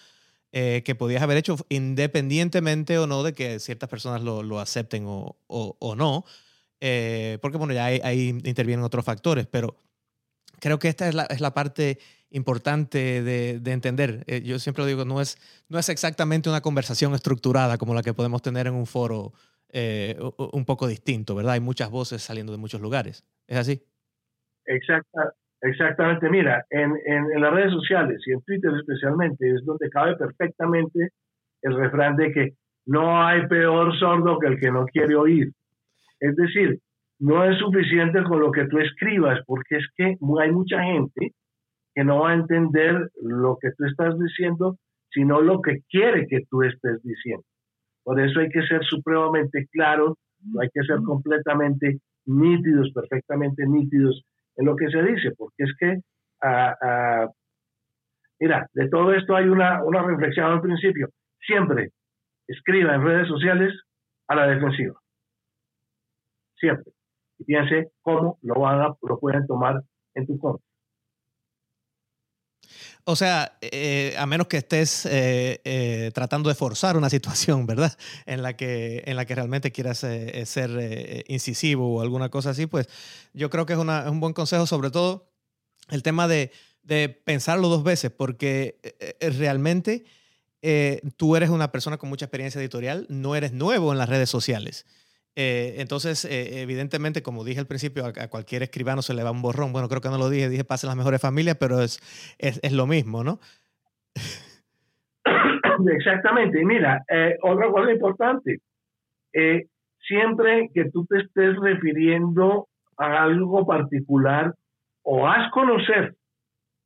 Que 0.55 0.95
podías 0.95 1.21
haber 1.21 1.35
hecho 1.35 1.57
independientemente 1.67 2.97
o 2.97 3.07
no 3.07 3.23
de 3.23 3.33
que 3.33 3.59
ciertas 3.59 3.89
personas 3.89 4.21
lo, 4.21 4.41
lo 4.41 4.61
acepten 4.61 5.03
o, 5.05 5.35
o, 5.47 5.75
o 5.79 5.95
no. 5.95 6.23
Eh, 6.79 7.39
porque 7.41 7.57
bueno, 7.57 7.73
ya 7.73 7.85
ahí, 7.85 8.29
intervienen 8.43 8.85
otros 8.85 9.03
factores, 9.03 9.47
pero 9.47 9.75
creo 10.59 10.79
que 10.79 10.87
esta 10.87 11.07
es 11.07 11.15
la, 11.15 11.23
es 11.23 11.41
la 11.41 11.53
parte 11.53 11.99
importante 12.29 13.23
de, 13.23 13.59
de 13.59 13.71
entender. 13.71 14.23
Eh, 14.27 14.41
yo 14.43 14.59
siempre 14.59 14.83
lo 14.83 14.87
digo, 14.87 15.05
no 15.05 15.19
es, 15.19 15.37
no 15.67 15.79
es 15.79 15.89
exactamente 15.89 16.49
una 16.49 16.61
conversación 16.61 17.13
estructurada 17.15 17.77
como 17.77 17.93
la 17.93 18.03
que 18.03 18.13
podemos 18.13 18.41
tener 18.41 18.67
en 18.67 18.73
un 18.75 18.85
foro 18.85 19.33
eh, 19.69 20.17
un 20.37 20.65
poco 20.65 20.87
distinto, 20.87 21.35
¿verdad? 21.35 21.53
Hay 21.53 21.59
muchas 21.59 21.89
voces 21.89 22.21
saliendo 22.21 22.51
de 22.51 22.59
muchos 22.59 22.81
lugares. 22.81 23.23
¿Es 23.47 23.57
así? 23.57 23.83
Exacta, 24.65 25.35
exactamente. 25.61 26.29
Mira, 26.29 26.63
en, 26.69 26.91
en, 27.05 27.31
en 27.33 27.41
las 27.41 27.53
redes 27.53 27.71
sociales 27.71 28.21
y 28.25 28.33
en 28.33 28.41
Twitter 28.41 28.71
especialmente 28.75 29.49
es 29.49 29.65
donde 29.65 29.89
cabe 29.89 30.15
perfectamente 30.15 31.09
el 31.61 31.75
refrán 31.75 32.15
de 32.15 32.31
que 32.31 32.53
no 32.85 33.25
hay 33.25 33.47
peor 33.47 33.97
sordo 33.97 34.39
que 34.39 34.47
el 34.47 34.59
que 34.59 34.71
no 34.71 34.85
quiere 34.85 35.15
oír. 35.15 35.51
Es 36.19 36.35
decir, 36.35 36.79
no 37.19 37.43
es 37.43 37.57
suficiente 37.57 38.23
con 38.23 38.39
lo 38.39 38.51
que 38.51 38.67
tú 38.67 38.77
escribas, 38.79 39.39
porque 39.45 39.77
es 39.77 39.87
que 39.95 40.15
hay 40.41 40.51
mucha 40.51 40.83
gente 40.83 41.31
que 41.93 42.03
no 42.03 42.21
va 42.21 42.31
a 42.31 42.35
entender 42.35 43.09
lo 43.21 43.57
que 43.59 43.71
tú 43.77 43.85
estás 43.85 44.17
diciendo, 44.19 44.77
sino 45.11 45.41
lo 45.41 45.61
que 45.61 45.79
quiere 45.89 46.27
que 46.27 46.41
tú 46.49 46.61
estés 46.61 47.01
diciendo. 47.03 47.43
Por 48.03 48.19
eso 48.19 48.39
hay 48.39 48.49
que 48.49 48.61
ser 48.67 48.83
supremamente 48.83 49.65
claros, 49.71 50.17
hay 50.61 50.69
que 50.73 50.83
ser 50.83 50.97
completamente 50.97 51.99
nítidos, 52.25 52.91
perfectamente 52.93 53.65
nítidos 53.65 54.23
en 54.57 54.65
lo 54.65 54.75
que 54.75 54.89
se 54.89 55.01
dice, 55.03 55.31
porque 55.37 55.63
es 55.63 55.73
que, 55.79 55.97
ah, 56.43 57.27
mira, 58.39 58.67
de 58.73 58.89
todo 58.89 59.13
esto 59.13 59.35
hay 59.35 59.47
una, 59.47 59.83
una 59.83 60.03
reflexión 60.03 60.51
al 60.51 60.61
principio. 60.61 61.09
Siempre 61.39 61.89
escriba 62.47 62.95
en 62.95 63.03
redes 63.03 63.27
sociales 63.27 63.73
a 64.27 64.35
la 64.35 64.47
defensiva 64.47 64.95
siempre. 66.65 66.91
Y 67.37 67.45
piense 67.45 67.91
cómo 68.01 68.37
lo, 68.41 68.55
van 68.55 68.81
a, 68.81 68.95
lo 69.01 69.19
pueden 69.19 69.45
tomar 69.45 69.81
en 70.15 70.25
tu 70.25 70.37
contra. 70.39 70.65
O 73.07 73.15
sea, 73.15 73.55
eh, 73.61 74.15
a 74.17 74.25
menos 74.25 74.47
que 74.47 74.57
estés 74.57 75.05
eh, 75.05 75.61
eh, 75.63 76.09
tratando 76.15 76.49
de 76.49 76.55
forzar 76.55 76.97
una 76.97 77.09
situación, 77.11 77.67
¿verdad? 77.67 77.95
En 78.25 78.41
la 78.41 78.57
que, 78.57 79.03
en 79.05 79.15
la 79.15 79.25
que 79.25 79.35
realmente 79.35 79.71
quieras 79.71 79.99
ser 79.99 81.23
incisivo 81.27 81.95
o 81.95 82.01
alguna 82.01 82.29
cosa 82.29 82.49
así, 82.49 82.65
pues 82.65 82.89
yo 83.33 83.51
creo 83.51 83.67
que 83.67 83.73
es, 83.73 83.79
es, 83.79 84.09
un 84.09 84.19
buen 84.19 84.33
consejo, 84.33 84.65
sobre 84.65 84.89
todo 84.89 85.29
el 85.89 86.01
tema 86.01 86.27
de, 86.27 86.51
de 86.81 87.09
pensarlo 87.09 87.69
dos 87.69 87.83
veces, 87.83 88.09
porque 88.09 88.79
realmente 89.21 90.03
tú 91.15 91.35
eres 91.35 91.51
una 91.51 91.71
persona 91.71 91.97
con 91.97 92.09
mucha 92.09 92.25
experiencia 92.25 92.59
editorial, 92.59 93.05
no 93.07 93.35
eres 93.35 93.53
nuevo 93.53 93.91
en 93.91 93.99
las 93.99 94.09
redes 94.09 94.31
sociales. 94.31 94.87
Eh, 95.35 95.75
entonces, 95.79 96.23
eh, 96.25 96.61
evidentemente, 96.61 97.21
como 97.21 97.43
dije 97.43 97.59
al 97.59 97.67
principio, 97.67 98.05
a, 98.05 98.27
cualquier 98.29 98.63
escribano 98.63 99.01
se 99.01 99.13
le 99.13 99.23
va 99.23 99.31
un 99.31 99.41
borrón. 99.41 99.73
Bueno, 99.73 99.89
creo 99.89 100.01
que 100.01 100.09
no 100.09 100.17
lo 100.17 100.29
dije, 100.29 100.47
dije 100.47 100.63
pasen 100.63 100.87
las 100.87 100.95
mejores 100.95 101.21
familias, 101.21 101.57
pero 101.59 101.81
es, 101.81 101.99
es, 102.39 102.71
lo 102.71 102.87
mismo, 102.87 103.23
¿no? 103.23 103.39
Exactamente. 105.91 106.61
Y 106.61 106.65
mira, 106.65 107.03
eh, 107.09 107.37
otra 107.41 107.69
cosa 107.69 107.91
importante, 107.91 108.59
siempre 110.07 110.69
que 110.73 110.89
tú 110.91 111.05
te 111.05 111.19
estés 111.19 111.57
refiriendo 111.57 112.69
a 112.97 113.23
algo 113.23 113.67
particular 113.67 114.53
o 115.03 115.27
haz 115.27 115.51
conocer 115.51 116.15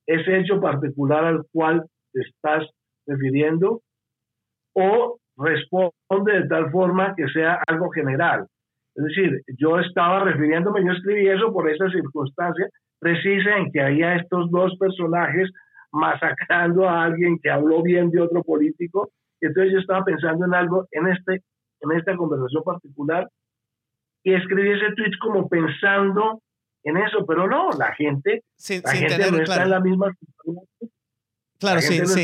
ese 0.07 0.39
hecho 0.39 0.59
particular 0.59 1.23
al 1.23 1.43
cual 1.51 1.85
te 2.11 2.21
estás 2.21 2.67
refiriendo 3.05 3.81
o 4.73 5.19
responde 5.39 6.41
de 6.41 6.47
tal 6.47 6.69
forma 6.71 7.13
que 7.15 7.27
sea 7.29 7.59
algo 7.67 7.89
general. 7.89 8.45
Es 8.95 9.03
decir, 9.05 9.41
yo 9.57 9.79
estaba 9.79 10.23
refiriéndome, 10.23 10.83
yo 10.83 10.91
escribí 10.91 11.27
eso 11.27 11.53
por 11.53 11.69
esa 11.69 11.89
circunstancia 11.89 12.67
precisa 12.99 13.57
en 13.57 13.71
que 13.71 13.81
había 13.81 14.15
estos 14.15 14.51
dos 14.51 14.75
personajes 14.77 15.49
masacrando 15.91 16.87
a 16.87 17.05
alguien 17.05 17.39
que 17.41 17.49
habló 17.49 17.81
bien 17.81 18.11
de 18.11 18.21
otro 18.21 18.43
político. 18.43 19.09
Entonces 19.41 19.73
yo 19.73 19.79
estaba 19.79 20.03
pensando 20.03 20.45
en 20.45 20.53
algo 20.53 20.85
en, 20.91 21.07
este, 21.07 21.41
en 21.81 21.91
esta 21.97 22.15
conversación 22.17 22.63
particular 22.63 23.27
y 24.23 24.33
escribí 24.33 24.71
ese 24.71 24.93
tweet 24.95 25.11
como 25.21 25.47
pensando 25.47 26.41
en 26.83 26.97
eso, 26.97 27.25
pero 27.25 27.47
no, 27.47 27.69
la 27.71 27.93
gente, 27.95 28.43
la 28.83 28.91
gente 28.91 29.31
no 29.31 29.37
está 29.37 29.63
en 29.63 29.69
la 29.69 29.79
misma 29.79 30.11
situación 30.13 30.65
Claro, 31.59 31.81
sí, 31.81 31.99
sí. 32.05 32.23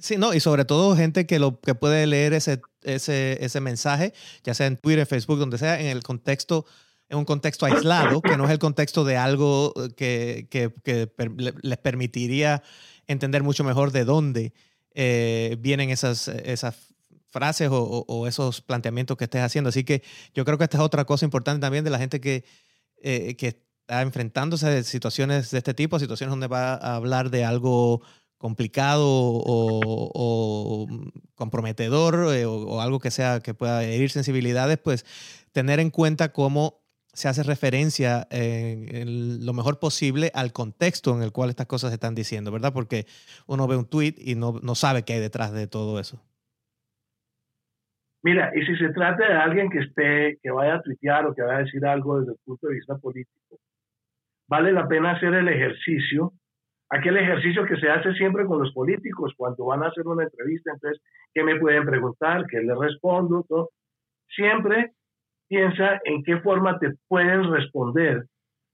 sí, 0.00 0.16
no, 0.16 0.34
y 0.34 0.40
sobre 0.40 0.64
todo 0.64 0.96
gente 0.96 1.24
que 1.24 1.38
lo 1.38 1.60
que 1.60 1.76
puede 1.76 2.04
leer 2.06 2.32
ese, 2.32 2.60
ese, 2.82 3.38
ese 3.44 3.60
mensaje, 3.60 4.12
ya 4.42 4.54
sea 4.54 4.66
en 4.66 4.76
Twitter, 4.76 5.06
Facebook, 5.06 5.38
donde 5.38 5.56
sea, 5.56 5.80
en 5.80 5.86
el 5.86 6.02
contexto, 6.02 6.66
en 7.08 7.18
un 7.18 7.24
contexto 7.24 7.64
aislado, 7.64 8.20
que 8.20 8.36
no 8.36 8.44
es 8.46 8.50
el 8.50 8.58
contexto 8.58 9.04
de 9.04 9.16
algo 9.16 9.72
que, 9.96 10.48
que, 10.50 10.72
que 10.82 11.12
les 11.62 11.78
permitiría 11.78 12.62
entender 13.06 13.44
mucho 13.44 13.62
mejor 13.62 13.92
de 13.92 14.04
dónde 14.04 14.52
eh, 14.94 15.56
vienen 15.60 15.90
esas, 15.90 16.26
esas 16.26 16.94
frases 17.28 17.68
o, 17.70 18.26
esos 18.26 18.60
planteamientos 18.60 19.16
que 19.16 19.24
estés 19.24 19.42
haciendo. 19.42 19.68
Así 19.68 19.84
que 19.84 20.02
yo 20.34 20.44
creo 20.44 20.56
que 20.58 20.64
esta 20.64 20.78
es 20.78 20.82
otra 20.82 21.04
cosa 21.04 21.24
importante 21.24 21.60
también 21.60 21.84
de 21.84 21.90
la 21.90 21.98
gente 21.98 22.20
que, 22.20 22.44
eh, 23.02 23.36
que 23.36 23.48
está 23.48 24.02
enfrentándose 24.02 24.66
a 24.66 24.82
situaciones 24.82 25.50
de 25.50 25.58
este 25.58 25.74
tipo, 25.74 25.98
situaciones 25.98 26.30
donde 26.30 26.46
va 26.46 26.74
a 26.74 26.94
hablar 26.94 27.30
de 27.30 27.44
algo 27.44 28.02
complicado 28.44 29.06
o, 29.06 30.86
comprometedor 31.34 32.34
eh, 32.34 32.44
o, 32.44 32.82
algo 32.82 33.00
que 33.00 33.10
sea 33.10 33.40
que 33.40 33.54
pueda 33.54 33.82
herir 33.82 34.10
sensibilidades, 34.10 34.76
pues 34.76 35.06
tener 35.54 35.80
en 35.80 35.88
cuenta 35.88 36.30
cómo 36.30 36.82
se 37.14 37.26
hace 37.28 37.42
referencia 37.42 38.28
en, 38.30 39.46
lo 39.46 39.54
mejor 39.54 39.78
posible 39.78 40.30
al 40.34 40.52
contexto 40.52 41.16
en 41.16 41.22
el 41.22 41.32
cual 41.32 41.48
estas 41.48 41.66
cosas 41.66 41.88
se 41.88 41.94
están 41.94 42.14
diciendo, 42.14 42.52
¿verdad? 42.52 42.74
Porque 42.74 43.06
uno 43.46 43.66
ve 43.66 43.78
un 43.78 43.88
tweet 43.88 44.16
y 44.18 44.34
no, 44.34 44.60
no 44.62 44.74
sabe 44.74 45.04
qué 45.04 45.14
hay 45.14 45.20
detrás 45.20 45.50
de 45.54 45.66
todo 45.66 45.98
eso. 45.98 46.20
Mira, 48.22 48.52
y 48.54 48.60
si 48.66 48.76
se 48.76 48.90
trata 48.90 49.26
de 49.26 49.38
alguien 49.38 49.70
que 49.70 49.78
esté, 49.78 50.38
que 50.42 50.50
vaya 50.50 50.74
a 50.74 50.82
tuitear 50.82 51.24
o 51.24 51.34
que 51.34 51.40
vaya 51.40 51.60
a 51.60 51.64
decir 51.64 51.86
algo 51.86 52.20
desde 52.20 52.32
el 52.32 52.38
punto 52.44 52.66
de 52.66 52.74
vista 52.74 52.98
político, 52.98 53.58
vale 54.48 54.70
la 54.70 54.86
pena 54.86 55.12
hacer 55.12 55.32
el 55.32 55.48
ejercicio, 55.48 56.34
aquel 56.90 57.16
ejercicio 57.16 57.64
que 57.66 57.76
se 57.76 57.88
hace 57.88 58.12
siempre 58.14 58.44
con 58.46 58.62
los 58.62 58.72
políticos 58.72 59.32
cuando 59.36 59.66
van 59.66 59.82
a 59.82 59.88
hacer 59.88 60.06
una 60.06 60.24
entrevista, 60.24 60.72
entonces, 60.72 61.02
¿qué 61.32 61.42
me 61.42 61.58
pueden 61.58 61.84
preguntar? 61.84 62.46
¿Qué 62.46 62.58
les 62.58 62.78
respondo? 62.78 63.44
Todo. 63.48 63.70
Siempre 64.28 64.92
piensa 65.48 66.00
en 66.04 66.22
qué 66.22 66.40
forma 66.40 66.78
te 66.78 66.92
pueden 67.08 67.50
responder 67.52 68.26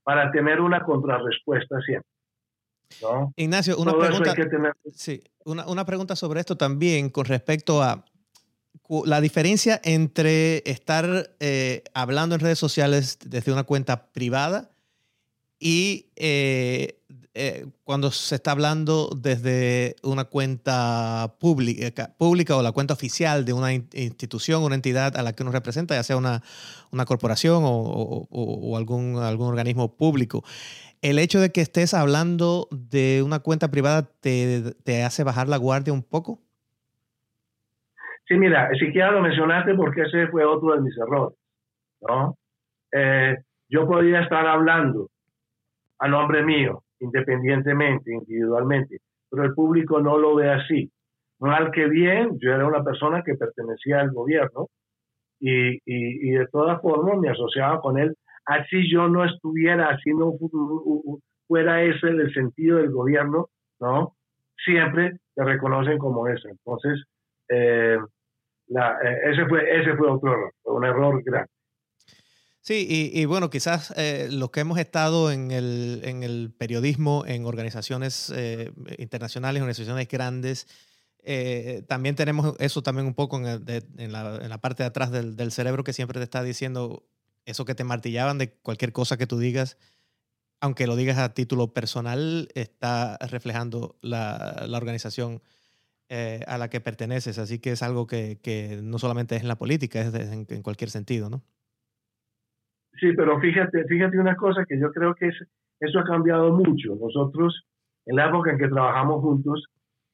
para 0.02 0.30
tener 0.32 0.60
una 0.60 0.82
contrarrespuesta 0.82 1.80
siempre. 1.80 2.08
Ignacio, 3.36 3.78
una 3.78 3.96
pregunta, 3.96 4.34
sí, 4.92 5.22
una, 5.44 5.66
una 5.68 5.84
pregunta 5.84 6.16
sobre 6.16 6.40
esto 6.40 6.56
también 6.56 7.08
con 7.10 7.24
respecto 7.24 7.82
a 7.82 8.04
la 9.04 9.20
diferencia 9.20 9.80
entre 9.84 10.68
estar 10.68 11.06
eh, 11.38 11.84
hablando 11.94 12.34
en 12.34 12.40
redes 12.40 12.58
sociales 12.58 13.18
desde 13.24 13.52
una 13.52 13.62
cuenta 13.62 14.10
privada 14.10 14.70
y 15.60 16.06
eh, 16.16 16.96
eh, 17.34 17.66
cuando 17.84 18.10
se 18.10 18.34
está 18.34 18.52
hablando 18.52 19.10
desde 19.14 19.94
una 20.02 20.24
cuenta 20.24 21.34
pública, 21.38 22.56
o 22.56 22.62
la 22.62 22.72
cuenta 22.72 22.94
oficial 22.94 23.44
de 23.44 23.52
una 23.52 23.72
institución, 23.74 24.64
una 24.64 24.74
entidad 24.74 25.16
a 25.16 25.22
la 25.22 25.34
que 25.34 25.42
uno 25.42 25.52
representa, 25.52 25.94
ya 25.94 26.02
sea 26.02 26.16
una, 26.16 26.40
corporación 27.04 27.62
o, 27.62 28.76
algún, 28.76 29.16
organismo 29.16 29.96
público. 29.96 30.42
¿El 31.02 31.18
hecho 31.18 31.40
de 31.40 31.50
que 31.50 31.60
estés 31.60 31.94
hablando 31.94 32.66
de 32.70 33.22
una 33.22 33.40
cuenta 33.40 33.70
privada 33.70 34.08
te, 34.20 34.74
te 34.82 35.04
hace 35.04 35.22
bajar 35.22 35.48
la 35.48 35.58
guardia 35.58 35.92
un 35.92 36.02
poco? 36.02 36.40
Sí, 38.26 38.34
mira, 38.36 38.70
siquiera 38.78 39.10
lo 39.10 39.20
mencionaste 39.20 39.74
porque 39.74 40.02
ese 40.02 40.28
fue 40.28 40.44
otro 40.44 40.74
de 40.74 40.80
mis 40.80 40.96
errores, 40.96 41.36
¿no? 42.00 42.36
Eh, 42.92 43.36
yo 43.68 43.86
podía 43.86 44.20
estar 44.20 44.46
hablando 44.46 45.09
a 46.00 46.08
nombre 46.08 46.42
mío, 46.42 46.82
independientemente, 46.98 48.12
individualmente, 48.12 48.98
pero 49.30 49.44
el 49.44 49.54
público 49.54 50.00
no 50.00 50.18
lo 50.18 50.34
ve 50.34 50.50
así. 50.50 50.90
Mal 51.38 51.70
que 51.70 51.86
bien, 51.88 52.38
yo 52.40 52.52
era 52.52 52.66
una 52.66 52.82
persona 52.82 53.22
que 53.22 53.34
pertenecía 53.34 54.00
al 54.00 54.10
gobierno 54.10 54.68
y, 55.38 55.78
y, 55.86 56.30
de 56.32 56.46
todas 56.48 56.80
formas 56.82 57.18
me 57.18 57.30
asociaba 57.30 57.80
con 57.80 57.98
él, 57.98 58.14
así 58.44 58.90
yo 58.92 59.08
no 59.08 59.24
estuviera, 59.24 59.88
así 59.88 60.10
no 60.12 60.34
fuera 61.46 61.82
ese 61.82 62.08
el 62.08 62.32
sentido 62.34 62.78
del 62.78 62.90
gobierno, 62.90 63.48
¿no? 63.80 64.14
Siempre 64.64 65.18
te 65.34 65.44
reconocen 65.44 65.96
como 65.98 66.28
eso. 66.28 66.48
Entonces, 66.48 67.04
eh, 67.48 67.98
eh, 68.68 69.18
ese, 69.24 69.46
fue, 69.46 69.80
ese 69.80 69.96
fue 69.96 70.10
otro 70.10 70.32
error, 70.32 70.52
un 70.64 70.84
error 70.84 71.22
grande. 71.24 71.50
Sí, 72.62 73.10
y, 73.14 73.24
bueno, 73.24 73.48
quizás 73.48 73.92
eh, 73.96 74.28
los 74.30 74.50
que 74.50 74.60
hemos 74.60 74.78
estado 74.78 75.32
en 75.32 75.50
el, 75.50 76.02
en 76.04 76.22
el 76.22 76.52
periodismo, 76.56 77.24
en 77.26 77.46
organizaciones 77.46 78.30
eh, 78.36 78.70
internacionales, 78.98 79.62
organizaciones 79.62 80.08
grandes, 80.08 80.66
también 81.86 82.16
tenemos 82.16 82.54
eso 82.58 82.82
también 82.82 83.06
un 83.06 83.14
poco 83.14 83.36
en, 83.38 83.46
en, 83.46 84.12
la, 84.12 84.36
en 84.42 84.48
la, 84.48 84.58
parte 84.60 84.82
de 84.82 84.88
atrás 84.88 85.10
del, 85.10 85.36
del, 85.36 85.52
cerebro 85.52 85.84
que 85.84 85.92
siempre 85.92 86.18
te 86.18 86.24
está 86.24 86.42
diciendo 86.42 87.06
eso 87.44 87.64
que 87.64 87.74
te 87.74 87.84
martillaban 87.84 88.38
de 88.38 88.52
cualquier 88.52 88.92
cosa 88.92 89.16
que 89.16 89.26
tú 89.26 89.38
digas, 89.38 89.76
aunque 90.60 90.86
lo 90.86 90.96
digas 90.96 91.18
a 91.18 91.32
título 91.34 91.72
personal, 91.72 92.48
está 92.54 93.16
reflejando 93.18 93.98
la, 94.02 94.64
la 94.68 94.76
organización 94.76 95.42
eh, 96.12 96.42
a 96.48 96.58
la 96.58 96.68
que 96.68 96.80
perteneces. 96.80 97.38
Así 97.38 97.60
que 97.60 97.70
es 97.70 97.84
algo 97.84 98.08
que, 98.08 98.40
que 98.42 98.80
no 98.82 98.98
solamente 98.98 99.36
es 99.36 99.42
en 99.42 99.48
la 99.48 99.56
política, 99.56 100.00
es 100.00 100.12
en, 100.12 100.44
cualquier 100.62 100.90
sentido, 100.90 101.30
¿no? 101.30 101.44
Sí, 102.98 103.12
pero 103.16 103.40
fíjate, 103.40 103.84
fíjate 103.84 104.18
una 104.18 104.36
cosa 104.36 104.64
que 104.68 104.78
yo 104.78 104.90
creo 104.92 105.14
que 105.14 105.28
es, 105.28 105.36
eso 105.80 105.98
ha 105.98 106.04
cambiado 106.04 106.52
mucho. 106.52 106.94
Nosotros, 106.96 107.64
en 108.06 108.16
la 108.16 108.28
época 108.28 108.52
en 108.52 108.58
que 108.58 108.68
trabajamos 108.68 109.20
juntos, 109.22 109.64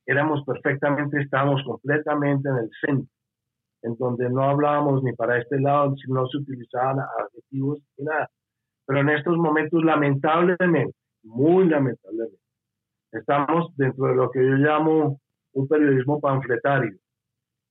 éramos 0.07 0.45
perfectamente, 0.45 1.21
estábamos 1.21 1.62
completamente 1.65 2.49
en 2.49 2.57
el 2.57 2.71
centro, 2.81 3.12
en 3.83 3.97
donde 3.97 4.31
no 4.31 4.45
hablábamos 4.45 5.03
ni 5.03 5.12
para 5.12 5.39
este 5.39 5.61
lado, 5.61 5.95
no 6.09 6.27
se 6.29 6.39
utilizaban 6.39 6.99
adjetivos 7.01 7.81
ni 7.99 8.05
nada. 8.05 8.31
Pero 8.87 9.01
en 9.01 9.11
estos 9.11 9.37
momentos, 9.37 9.83
lamentablemente, 9.83 10.95
muy 11.25 11.69
lamentablemente, 11.69 12.39
estamos 13.11 13.75
dentro 13.77 14.07
de 14.07 14.15
lo 14.15 14.31
que 14.31 14.39
yo 14.45 14.55
llamo 14.55 15.21
un 15.55 15.69
periodismo 15.69 16.21
panfletario, 16.21 16.97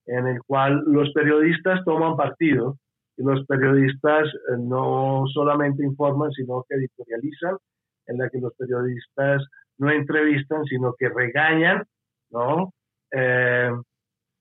en 0.08 0.28
el 0.28 0.40
cual 0.44 0.84
los 0.88 1.12
periodistas 1.14 1.84
toman 1.86 2.18
partido 2.18 2.78
los 3.18 3.46
periodistas 3.46 4.28
eh, 4.28 4.58
no 4.58 5.24
solamente 5.34 5.84
informan, 5.84 6.32
sino 6.32 6.66
que 6.68 6.76
editorializan, 6.76 7.58
en 8.08 8.18
la 8.18 8.30
que 8.30 8.40
los 8.40 8.54
periodistas 8.56 9.44
no 9.78 9.90
entrevistan, 9.90 10.64
sino 10.66 10.94
que 10.98 11.10
regañan, 11.10 11.84
¿no? 12.30 12.72
Eh, 13.12 13.72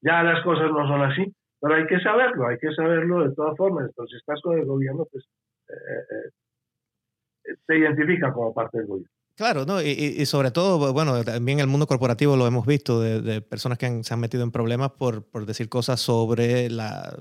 ya 0.02 0.22
las 0.22 0.42
cosas 0.44 0.70
no 0.70 0.86
son 0.86 1.02
así, 1.02 1.32
pero 1.60 1.74
hay 1.76 1.86
que 1.86 2.00
saberlo, 2.00 2.48
hay 2.48 2.58
que 2.58 2.72
saberlo 2.74 3.28
de 3.28 3.34
todas 3.34 3.56
formas. 3.56 3.86
Entonces, 3.86 4.12
si 4.12 4.16
estás 4.18 4.40
con 4.42 4.58
el 4.58 4.66
gobierno, 4.66 5.06
pues 5.10 5.24
eh, 5.68 6.30
te 7.66 7.78
identifican 7.78 8.32
como 8.32 8.52
parte 8.52 8.78
del 8.78 8.86
gobierno. 8.86 9.10
Claro, 9.36 9.64
¿no? 9.64 9.82
Y, 9.82 10.24
sobre 10.26 10.52
todo, 10.52 10.92
bueno, 10.92 11.24
también 11.24 11.58
el 11.58 11.66
mundo 11.66 11.88
corporativo 11.88 12.36
lo 12.36 12.46
hemos 12.46 12.64
visto 12.66 13.00
de, 13.00 13.40
personas 13.40 13.78
que 13.78 14.04
se 14.04 14.14
han 14.14 14.20
metido 14.20 14.44
en 14.44 14.52
problemas 14.52 14.92
por, 14.92 15.28
por 15.28 15.44
decir 15.44 15.68
cosas 15.68 15.98
sobre 15.98 16.70
la 16.70 17.18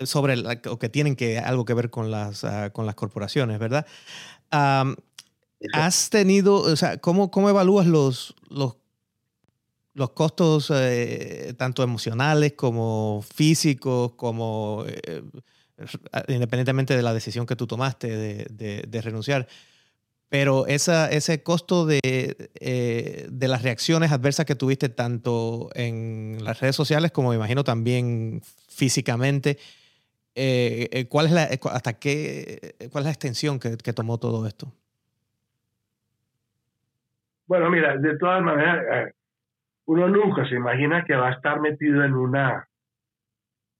sobre 0.00 0.42
o 0.68 0.78
que 0.78 0.88
tienen 0.88 1.16
que 1.16 1.38
algo 1.38 1.64
que 1.64 1.74
ver 1.74 1.90
con 1.90 2.10
las 2.10 2.44
ah, 2.44 2.70
con 2.70 2.86
las 2.86 2.94
corporaciones, 2.94 3.58
¿verdad? 3.58 3.86
has 5.72 6.10
tenido, 6.10 6.56
o 6.56 6.76
sea, 6.76 6.98
¿cómo, 6.98 7.30
cómo 7.30 7.48
evalúas 7.48 7.86
los, 7.86 8.36
los, 8.50 8.76
los 9.94 10.10
costos 10.10 10.70
eh, 10.72 11.54
tanto 11.56 11.82
emocionales 11.82 12.52
como 12.52 13.24
físicos, 13.34 14.12
como 14.12 14.84
eh, 14.86 15.22
independientemente 16.28 16.94
de 16.94 17.02
la 17.02 17.14
decisión 17.14 17.46
que 17.46 17.56
tú 17.56 17.66
tomaste 17.66 18.16
de, 18.16 18.86
de 18.86 19.00
renunciar? 19.00 19.48
pero 20.34 20.66
esa, 20.66 21.12
ese 21.12 21.44
costo 21.44 21.86
de, 21.86 22.00
eh, 22.02 23.28
de, 23.30 23.46
las 23.46 23.62
reacciones 23.62 24.10
adversas 24.10 24.44
que 24.44 24.56
tuviste 24.56 24.88
tanto 24.88 25.70
en 25.74 26.38
las 26.42 26.58
redes 26.58 26.74
sociales 26.74 27.12
como 27.12 27.28
me 27.30 27.36
imagino 27.36 27.62
también 27.62 28.42
físicamente, 28.66 29.58
eh, 30.34 30.88
eh, 30.92 31.08
¿cuál 31.08 31.26
es 31.26 31.32
la, 31.32 31.42
hasta 31.72 31.94
qué, 31.94 32.74
cuál 32.90 33.02
es 33.02 33.06
la 33.06 33.10
extensión 33.12 33.58
que, 33.58 33.76
que, 33.76 33.92
tomó 33.92 34.18
todo 34.18 34.46
esto? 34.46 34.72
Bueno, 37.46 37.70
mira, 37.70 37.96
de 37.96 38.16
todas 38.18 38.42
maneras, 38.42 39.12
uno 39.86 40.08
nunca 40.08 40.48
se 40.48 40.56
imagina 40.56 41.04
que 41.04 41.14
va 41.14 41.28
a 41.28 41.32
estar 41.32 41.60
metido 41.60 42.04
en 42.04 42.14
una, 42.14 42.68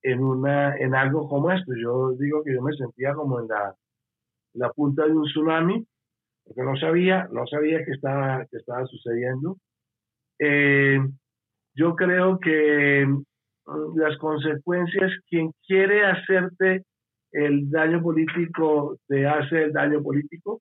en 0.02 0.22
una, 0.22 0.76
en 0.76 0.94
algo 0.94 1.28
como 1.28 1.50
esto. 1.50 1.72
Yo 1.74 2.12
digo 2.12 2.44
que 2.44 2.54
yo 2.54 2.62
me 2.62 2.74
sentía 2.74 3.14
como 3.14 3.40
en 3.40 3.48
la, 3.48 3.74
la 4.52 4.70
punta 4.70 5.06
de 5.06 5.12
un 5.12 5.24
tsunami 5.24 5.86
porque 6.44 6.62
no 6.62 6.76
sabía, 6.76 7.28
no 7.32 7.46
sabía 7.46 7.84
que 7.84 7.92
estaba, 7.92 8.44
que 8.46 8.58
estaba 8.58 8.86
sucediendo. 8.86 9.56
Eh, 10.38 11.00
yo 11.74 11.96
creo 11.96 12.38
que 12.38 13.06
las 13.96 14.16
consecuencias, 14.18 15.12
quien 15.28 15.52
quiere 15.66 16.04
hacerte 16.04 16.84
el 17.32 17.70
daño 17.70 18.02
político, 18.02 18.96
te 19.08 19.26
hace 19.26 19.64
el 19.64 19.72
daño 19.72 20.02
político, 20.02 20.60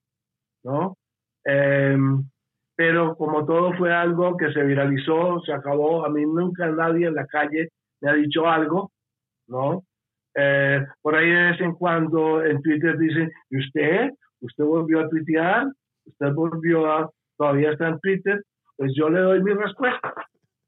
¿no? 0.64 0.98
Em, 1.44 2.24
pero 2.76 3.16
como 3.16 3.46
todo 3.46 3.74
fue 3.74 3.94
algo 3.94 4.36
que 4.38 4.52
se 4.52 4.64
viralizó, 4.64 5.40
se 5.46 5.54
acabó, 5.54 6.06
a 6.06 6.10
mí 6.10 6.26
nunca 6.26 6.68
nadie 6.68 7.08
en 7.08 7.16
la 7.16 7.28
calle 7.28 7.70
me 8.02 8.10
ha 8.10 8.14
dicho 8.14 8.48
algo, 8.48 8.92
¿no? 9.48 9.84
Eh, 10.36 10.84
por 11.02 11.16
ahí 11.16 11.30
de 11.30 11.44
vez 11.52 11.62
en 11.62 11.74
cuando 11.74 12.44
en 12.44 12.62
Twitter 12.62 12.98
dicen, 12.98 13.32
¿y 13.52 13.60
usted? 13.60 14.10
usted 14.44 14.64
volvió 14.64 15.00
a 15.00 15.10
tuitear, 15.10 15.68
usted 16.06 16.34
volvió 16.34 16.92
a, 16.92 17.10
todavía 17.38 17.72
está 17.72 17.88
en 17.88 18.00
Twitter, 18.00 18.44
pues 18.78 18.94
yo 18.96 19.10
le 19.10 19.22
doy 19.22 19.42
mi 19.42 19.54
respuesta. 19.54 20.14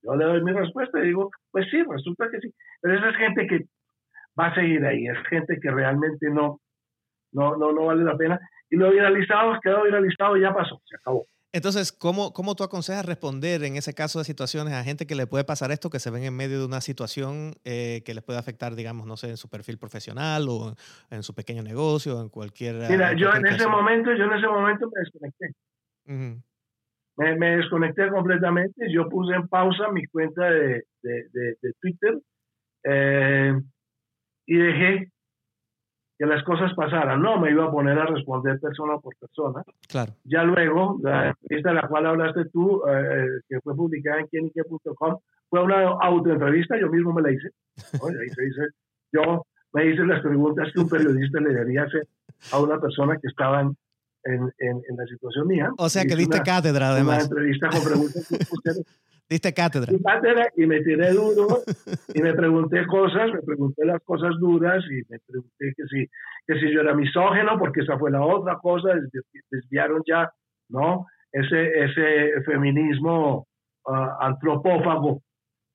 Yo 0.05 0.15
le 0.15 0.25
doy 0.25 0.43
mi 0.43 0.51
respuesta 0.51 0.99
y 0.99 1.07
digo, 1.07 1.31
pues 1.51 1.65
sí, 1.71 1.81
resulta 1.83 2.29
que 2.31 2.39
sí. 2.39 2.53
Pero 2.81 2.97
esa 2.97 3.09
es 3.09 3.17
gente 3.17 3.47
que 3.47 3.65
va 4.39 4.47
a 4.47 4.55
seguir 4.55 4.85
ahí, 4.85 5.07
es 5.07 5.17
gente 5.29 5.59
que 5.59 5.71
realmente 5.71 6.29
no, 6.29 6.59
no, 7.31 7.57
no, 7.57 7.71
no 7.71 7.85
vale 7.85 8.03
la 8.03 8.15
pena. 8.15 8.39
Y 8.69 8.77
lo 8.77 8.91
viralizado, 8.91 9.59
quedó 9.61 9.83
viralizado 9.83 10.37
y 10.37 10.41
ya 10.41 10.53
pasó, 10.53 10.81
se 10.85 10.95
acabó. 10.97 11.25
Entonces, 11.53 11.93
¿cómo, 11.93 12.33
¿cómo 12.33 12.53
tú 12.53 12.65
aconsejas 12.65 13.05
responder 13.05 13.63
en 13.63 13.77
ese 13.77 13.93
caso 13.93 14.19
de 14.19 14.25
situaciones 14.25 14.73
a 14.73 14.83
gente 14.83 15.07
que 15.07 15.15
le 15.15 15.25
puede 15.25 15.45
pasar 15.45 15.71
esto, 15.71 15.89
que 15.89 15.99
se 15.99 16.09
ven 16.09 16.23
en 16.23 16.35
medio 16.35 16.59
de 16.59 16.65
una 16.65 16.81
situación 16.81 17.53
eh, 17.63 18.03
que 18.05 18.13
les 18.13 18.23
puede 18.23 18.37
afectar, 18.37 18.75
digamos, 18.75 19.07
no 19.07 19.15
sé, 19.15 19.29
en 19.29 19.37
su 19.37 19.49
perfil 19.49 19.77
profesional 19.77 20.47
o 20.49 20.75
en 21.09 21.23
su 21.23 21.33
pequeño 21.33 21.63
negocio, 21.63 22.19
en 22.19 22.27
cualquier... 22.27 22.75
Mira, 22.89 23.13
yo 23.13 23.33
en 23.33 23.45
ese 23.45 23.67
momento, 23.67 24.13
yo 24.13 24.25
en 24.25 24.33
ese 24.33 24.47
momento 24.47 24.89
me 24.93 24.99
desconecté. 24.99 25.53
Me, 27.17 27.57
desconecté 27.57 28.09
completamente, 28.09 28.91
yo 28.91 29.07
puse 29.09 29.33
en 29.35 29.47
pausa 29.47 29.91
mi 29.91 30.05
cuenta 30.07 30.49
de, 30.49 30.83
de, 31.01 31.23
de, 31.61 31.73
Twitter 31.79 32.19
eh, 32.83 33.53
y 34.45 34.57
dejé 34.57 35.11
que 36.17 36.25
las 36.25 36.43
cosas 36.43 36.73
pasaran. 36.75 37.21
No 37.21 37.39
me 37.39 37.51
iba 37.51 37.65
a 37.65 37.71
poner 37.71 37.97
a 37.99 38.05
responder 38.05 38.59
persona 38.59 38.97
por 38.99 39.15
persona. 39.17 39.63
Claro. 39.87 40.13
Ya 40.23 40.43
luego, 40.43 40.97
la 41.03 41.29
entrevista 41.29 41.69
de 41.69 41.75
la 41.75 41.87
cual 41.87 42.05
hablaste 42.05 42.45
tú, 42.45 42.81
eh, 42.87 43.41
que 43.47 43.59
fue 43.61 43.75
publicada 43.75 44.19
en 44.19 44.27
quienique.com, 44.27 45.17
fue 45.49 45.63
una 45.63 45.87
autoentrevista, 46.01 46.79
yo 46.79 46.89
mismo 46.89 47.13
me 47.13 47.21
la 47.21 47.31
hice. 47.31 47.49
Ahí 47.93 48.29
se 48.29 48.41
dice, 48.41 48.61
yo 49.11 49.45
me 49.73 49.85
hice 49.87 50.05
las 50.05 50.21
preguntas 50.21 50.69
que 50.73 50.79
un 50.79 50.89
periodista 50.89 51.39
le 51.39 51.49
debería 51.49 51.83
hacer 51.83 52.07
a 52.51 52.59
una 52.61 52.79
persona 52.79 53.17
que 53.21 53.27
estaba 53.27 53.61
en, 53.61 53.77
en, 54.25 54.41
en, 54.59 54.97
la 54.97 55.05
situación 55.05 55.47
mía. 55.47 55.71
O 55.77 55.87
sea, 55.89 56.03
que 56.03 56.15
diste 56.15 56.41
cátedra, 56.41 56.89
además. 56.89 57.15
Una 57.15 57.23
entrevista 57.25 57.69
con 57.69 57.83
preguntas 57.83 58.27
Diste 59.27 59.53
cátedra. 59.55 59.91
y 60.55 60.67
me 60.67 60.81
tiré 60.81 61.11
duro 61.11 61.47
y 62.13 62.21
me 62.21 62.35
pregunté 62.35 62.85
cosas, 62.85 63.31
me 63.33 63.41
pregunté 63.41 63.83
las 63.83 63.99
cosas 64.03 64.35
duras 64.39 64.83
y 64.85 65.01
me 65.11 65.17
pregunté 65.25 65.73
que 65.75 65.83
si, 65.89 66.07
que 66.45 66.59
si 66.59 66.71
yo 66.71 66.81
era 66.81 66.93
misógeno, 66.93 67.57
porque 67.57 67.81
esa 67.81 67.97
fue 67.97 68.11
la 68.11 68.23
otra 68.23 68.59
cosa, 68.61 68.89
desviaron 69.49 70.03
ya, 70.05 70.31
¿no? 70.69 71.07
Ese, 71.31 71.85
ese 71.85 72.43
feminismo 72.45 73.47
ah, 73.87 74.15
antropófago, 74.21 75.23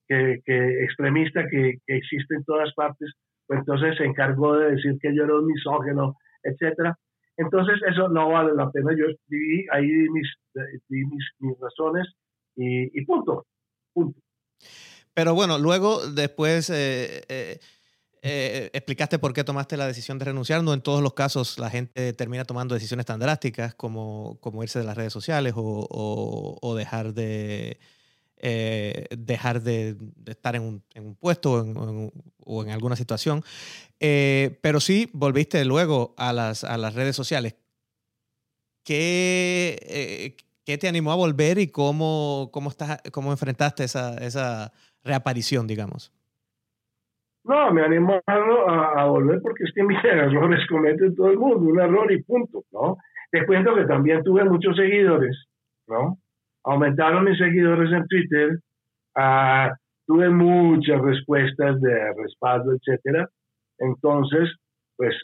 que, 0.07 0.41
que 0.45 0.85
extremista 0.85 1.49
que, 1.49 1.79
que, 1.85 1.97
existe 1.97 2.37
en 2.37 2.45
todas 2.45 2.73
partes, 2.75 3.13
pues 3.49 3.61
entonces 3.61 3.97
se 3.97 4.05
encargó 4.05 4.57
de 4.57 4.77
decir 4.77 4.97
que 5.01 5.15
yo 5.15 5.25
era 5.25 5.35
un 5.35 5.47
misógeno, 5.47 6.15
etcétera. 6.45 6.97
Entonces 7.41 7.81
eso 7.91 8.09
no 8.11 8.29
vale 8.31 8.55
la 8.55 8.71
pena. 8.71 8.91
Yo 8.93 9.07
di 9.29 9.67
ahí 9.73 9.87
mis, 10.11 10.29
mis 11.39 11.59
razones 11.59 12.07
y, 12.55 13.05
punto, 13.07 13.47
punto. 13.95 14.21
Pero 15.15 15.35
bueno, 15.35 15.59
luego 15.59 16.07
después 16.07 16.69
eh, 16.69 17.25
eh, 17.29 17.59
eh, 18.23 18.71
explicaste 18.75 19.19
por 19.19 19.33
qué 19.33 19.43
tomaste 19.43 19.79
la 19.79 19.87
decisión 19.87 20.19
de 20.19 20.27
renunciar. 20.27 20.63
No 20.63 20.75
en 20.75 20.83
todos 20.83 21.03
los 21.03 21.15
casos 21.15 21.59
la 21.59 21.71
gente 21.71 22.13
termina 22.13 22.45
tomando 22.45 22.75
decisiones 22.75 23.07
tan 23.07 23.21
drásticas 23.21 23.75
como, 23.75 24.39
como 24.41 24.63
irse 24.63 24.79
de 24.79 24.85
las 24.85 24.97
redes 24.97 25.13
sociales 25.13 25.55
o, 25.57 26.59
o, 26.61 26.75
dejar 26.75 27.15
de... 27.15 27.79
dejar 28.41 29.63
de, 29.63 29.97
estar 30.27 30.57
en 30.57 30.63
un, 30.63 30.83
en 30.95 31.07
un 31.07 31.15
puesto 31.15 31.53
o 31.53 31.61
en, 31.63 32.13
o 32.45 32.65
en, 32.65 32.71
alguna 32.71 32.97
situación. 32.97 33.43
pero 33.99 34.81
sí 34.81 35.11
volviste 35.13 35.65
luego 35.65 36.15
a 36.17 36.33
las, 36.33 36.65
a 36.65 36.77
las 36.77 36.95
redes 36.95 37.17
sociales. 37.17 37.57
¿Qué, 38.85 40.35
¿Qué 40.71 40.79
te 40.79 40.89
animó 40.89 41.11
a 41.11 41.17
volver 41.17 41.59
y 41.59 41.69
cómo, 41.69 42.51
cómo, 42.53 42.71
estás, 42.71 43.03
cómo 43.13 43.33
enfrentaste 43.33 43.83
esa, 43.83 44.17
esa 44.19 44.71
reaparición, 45.03 45.67
digamos? 45.67 46.13
No, 47.43 47.73
me 47.73 47.83
animó 47.83 48.21
a, 48.27 49.03
a, 49.03 49.05
volver 49.07 49.41
porque 49.43 49.65
es 49.65 49.73
que 49.75 49.83
mis 49.85 49.99
errores 50.05 50.61
cometen 50.69 51.17
todo 51.17 51.31
el 51.31 51.39
mundo, 51.39 51.71
un 51.71 51.81
error 51.81 52.13
y 52.13 52.23
punto, 52.23 52.65
¿no? 52.71 52.99
Te 53.31 53.45
cuento 53.47 53.75
que 53.75 53.85
también 53.85 54.23
tuve 54.23 54.45
muchos 54.45 54.77
seguidores, 54.77 55.47
¿no? 55.89 56.19
Aumentaron 56.65 57.25
mis 57.25 57.39
seguidores 57.39 57.93
en 57.93 58.07
Twitter, 58.07 58.59
uh, 59.17 59.75
tuve 60.07 60.29
muchas 60.29 61.01
respuestas 61.01 61.81
de 61.81 62.13
respaldo, 62.15 62.73
etcétera. 62.73 63.29
Entonces, 63.79 64.51
pues 64.97 65.15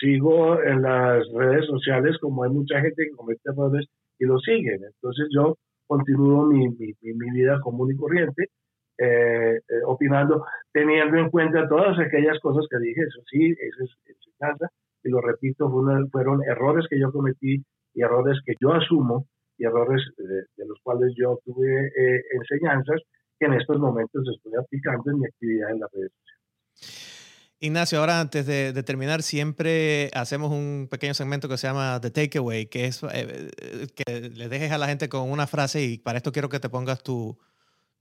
sigo 0.00 0.62
en 0.62 0.82
las 0.82 1.26
redes 1.34 1.66
sociales 1.66 2.16
como 2.20 2.44
hay 2.44 2.50
mucha 2.50 2.80
gente 2.80 3.04
que 3.04 3.16
comete 3.16 3.40
errores 3.50 3.86
y 4.18 4.26
lo 4.26 4.38
siguen. 4.38 4.80
Entonces 4.84 5.26
yo 5.34 5.56
continúo 5.86 6.46
mi, 6.46 6.68
mi, 6.68 7.30
vida 7.32 7.60
común 7.60 7.92
y 7.92 7.96
corriente, 7.96 8.50
eh, 8.96 9.56
eh, 9.56 9.80
opinando, 9.86 10.44
teniendo 10.72 11.18
en 11.18 11.30
cuenta 11.30 11.68
todas 11.68 11.98
aquellas 11.98 12.38
cosas 12.40 12.64
que 12.70 12.78
dije, 12.78 13.00
eso 13.02 13.20
sí, 13.30 13.50
eso 13.50 13.84
es 13.84 13.90
enseñanza, 14.06 14.68
y 15.02 15.10
lo 15.10 15.20
repito, 15.20 15.70
fueron, 16.10 16.42
errores 16.44 16.86
que 16.88 16.98
yo 16.98 17.12
cometí 17.12 17.62
y 17.94 18.02
errores 18.02 18.38
que 18.46 18.54
yo 18.60 18.72
asumo 18.72 19.26
errores 19.64 20.02
de, 20.16 20.66
los 20.66 20.78
cuales 20.82 21.12
yo 21.16 21.38
tuve 21.44 21.86
eh, 21.86 22.22
enseñanzas 22.32 23.00
que 23.38 23.46
en 23.46 23.54
estos 23.54 23.78
momentos 23.78 24.22
estoy 24.34 24.52
aplicando 24.58 25.10
en 25.10 25.18
mi 25.20 25.26
actividad 25.26 25.70
en 25.70 25.80
las 25.80 25.90
redes 25.92 26.12
sociales. 26.12 27.14
Ignacio, 27.60 28.00
ahora 28.00 28.20
antes 28.20 28.46
de, 28.46 28.82
terminar, 28.82 29.22
siempre 29.22 30.10
hacemos 30.12 30.50
un 30.52 30.86
pequeño 30.90 31.14
segmento 31.14 31.48
que 31.48 31.56
se 31.56 31.66
llama 31.66 31.98
The 32.00 32.10
Takeaway, 32.10 32.66
que 32.66 32.86
es 32.86 33.02
eh, 33.10 33.48
que 33.94 34.30
le 34.30 34.48
dejes 34.48 34.70
a 34.70 34.78
la 34.78 34.86
gente 34.86 35.08
con 35.08 35.30
una 35.30 35.46
frase 35.46 35.82
y 35.82 35.98
para 35.98 36.18
esto 36.18 36.30
quiero 36.30 36.50
que 36.50 36.60
te 36.60 36.68
pongas 36.68 37.02
tu, 37.02 37.38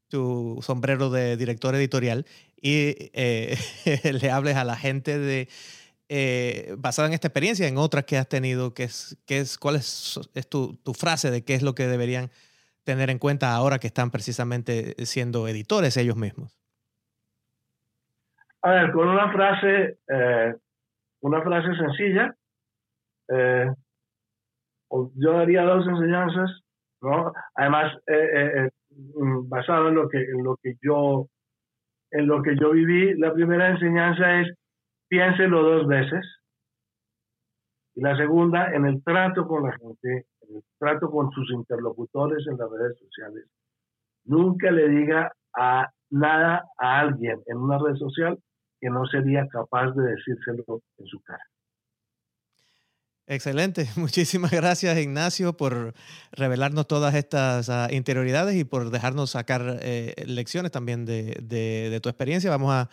tu 0.09 0.59
sombrero 0.61 1.09
de 1.09 1.37
director 1.37 1.73
editorial 1.75 2.25
y 2.61 3.09
eh, 3.13 3.57
le 4.21 4.31
hables 4.31 4.57
a 4.57 4.63
la 4.63 4.75
gente 4.75 5.17
de, 5.17 5.47
eh, 6.15 6.75
basada 6.77 7.07
en 7.07 7.15
esta 7.15 7.27
experiencia, 7.27 7.67
en 7.67 7.79
otras 7.79 8.03
que 8.03 8.19
has 8.19 8.29
tenido, 8.29 8.75
que 8.75 8.83
es, 8.83 9.17
que 9.25 9.39
es, 9.39 9.57
¿cuál 9.57 9.77
es, 9.77 10.19
es 10.35 10.47
tu, 10.47 10.75
tu 10.83 10.93
frase 10.93 11.31
de 11.31 11.43
qué 11.43 11.55
es 11.55 11.63
lo 11.63 11.73
que 11.73 11.87
deberían 11.87 12.29
tener 12.83 13.09
en 13.09 13.17
cuenta 13.17 13.55
ahora 13.55 13.79
que 13.79 13.87
están 13.87 14.11
precisamente 14.11 14.93
siendo 15.05 15.47
editores 15.47 15.97
ellos 15.97 16.15
mismos? 16.15 16.61
A 18.61 18.69
ver, 18.69 18.91
con 18.91 19.07
una 19.07 19.31
frase, 19.31 19.97
eh, 20.07 20.53
una 21.21 21.41
frase 21.41 21.75
sencilla, 21.77 22.35
eh, 23.29 23.71
yo 25.15 25.33
daría 25.33 25.63
dos 25.63 25.87
enseñanzas, 25.87 26.61
¿no? 27.01 27.33
Además, 27.55 27.91
eh, 28.05 28.69
mm, 29.15 29.49
basado 29.49 29.87
en 29.87 29.95
lo 29.95 30.07
que, 30.07 30.19
en 30.19 30.43
lo 30.43 30.57
que 30.61 30.75
yo, 30.79 31.25
en 32.11 32.27
lo 32.27 32.43
que 32.43 32.55
yo 32.55 32.69
viví, 32.69 33.15
la 33.15 33.33
primera 33.33 33.69
enseñanza 33.69 34.41
es 34.41 34.55
piénselo 35.13 35.61
dos 35.61 35.87
veces. 35.87 36.25
Y 37.93 38.01
la 38.01 38.17
segunda, 38.17 38.73
en 38.73 38.87
el 38.87 39.03
trato 39.03 39.47
con 39.47 39.61
la 39.61 39.71
gente, 39.77 40.25
en 40.41 40.55
el 40.55 40.63
trato 40.79 41.11
con 41.11 41.29
sus 41.29 41.51
interlocutores 41.51 42.47
en 42.47 42.57
las 42.57 42.67
redes 42.71 42.97
sociales, 42.97 43.45
nunca 44.25 44.71
le 44.71 44.89
diga 44.89 45.31
nada 46.09 46.63
a 46.79 46.99
alguien 46.99 47.39
en 47.45 47.57
una 47.57 47.77
red 47.77 47.95
social 47.95 48.39
que 48.81 48.89
no 48.89 49.05
sería 49.05 49.47
capaz 49.49 49.91
de 49.91 50.15
decírselo 50.15 50.81
en 50.97 51.05
su 51.05 51.21
cara. 51.21 51.43
Excelente. 53.27 53.89
Muchísimas 53.95 54.51
gracias, 54.51 54.97
Ignacio, 54.97 55.55
por 55.55 55.93
revelarnos 56.31 56.87
todas 56.87 57.15
estas 57.15 57.69
ah, 57.69 57.87
interioridades 57.91 58.55
y 58.55 58.63
por 58.63 58.89
dejarnos 58.89 59.31
sacar 59.31 59.79
eh, 59.81 60.13
lecciones 60.25 60.71
también 60.71 61.05
de, 61.05 61.99
tu 62.01 62.09
experiencia. 62.09 62.49
Vamos 62.49 62.73
a, 62.73 62.89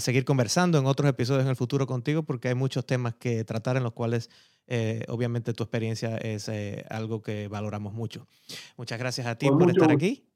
seguir 0.00 0.24
conversando 0.24 0.78
en 0.78 0.86
otros 0.86 1.10
episodios 1.10 1.42
en 1.42 1.50
el 1.50 1.56
futuro 1.56 1.86
contigo 1.86 2.22
porque 2.22 2.48
hay 2.48 2.54
muchos 2.54 2.86
temas 2.86 3.14
que 3.14 3.44
tratar 3.44 3.76
en 3.76 3.82
los 3.82 3.92
cuales 3.92 4.30
eh, 4.68 5.04
obviamente 5.08 5.52
tu 5.52 5.64
experiencia 5.64 6.16
es 6.18 6.48
eh, 6.48 6.84
algo 6.88 7.20
que 7.20 7.48
valoramos 7.48 7.92
mucho. 7.92 8.26
Muchas 8.76 8.98
gracias 8.98 9.26
a 9.26 9.36
ti 9.36 9.48
por 9.50 9.68
estar 9.68 9.90
aquí. 9.90 10.31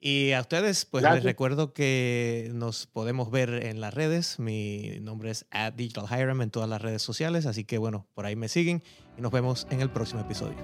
Y 0.00 0.32
a 0.32 0.40
ustedes, 0.40 0.84
pues 0.84 1.04
les 1.04 1.22
recuerdo 1.22 1.72
que 1.72 2.50
nos 2.52 2.86
podemos 2.86 3.30
ver 3.30 3.50
en 3.64 3.80
las 3.80 3.94
redes. 3.94 4.38
Mi 4.38 4.98
nombre 5.00 5.30
es 5.30 5.46
at 5.50 5.72
Digital 5.74 6.06
en 6.40 6.50
todas 6.50 6.68
las 6.68 6.82
redes 6.82 7.02
sociales, 7.02 7.46
así 7.46 7.64
que 7.64 7.78
bueno, 7.78 8.06
por 8.14 8.26
ahí 8.26 8.36
me 8.36 8.48
siguen 8.48 8.82
y 9.16 9.22
nos 9.22 9.32
vemos 9.32 9.66
en 9.70 9.80
el 9.80 9.90
próximo 9.90 10.20
episodio. 10.20 10.56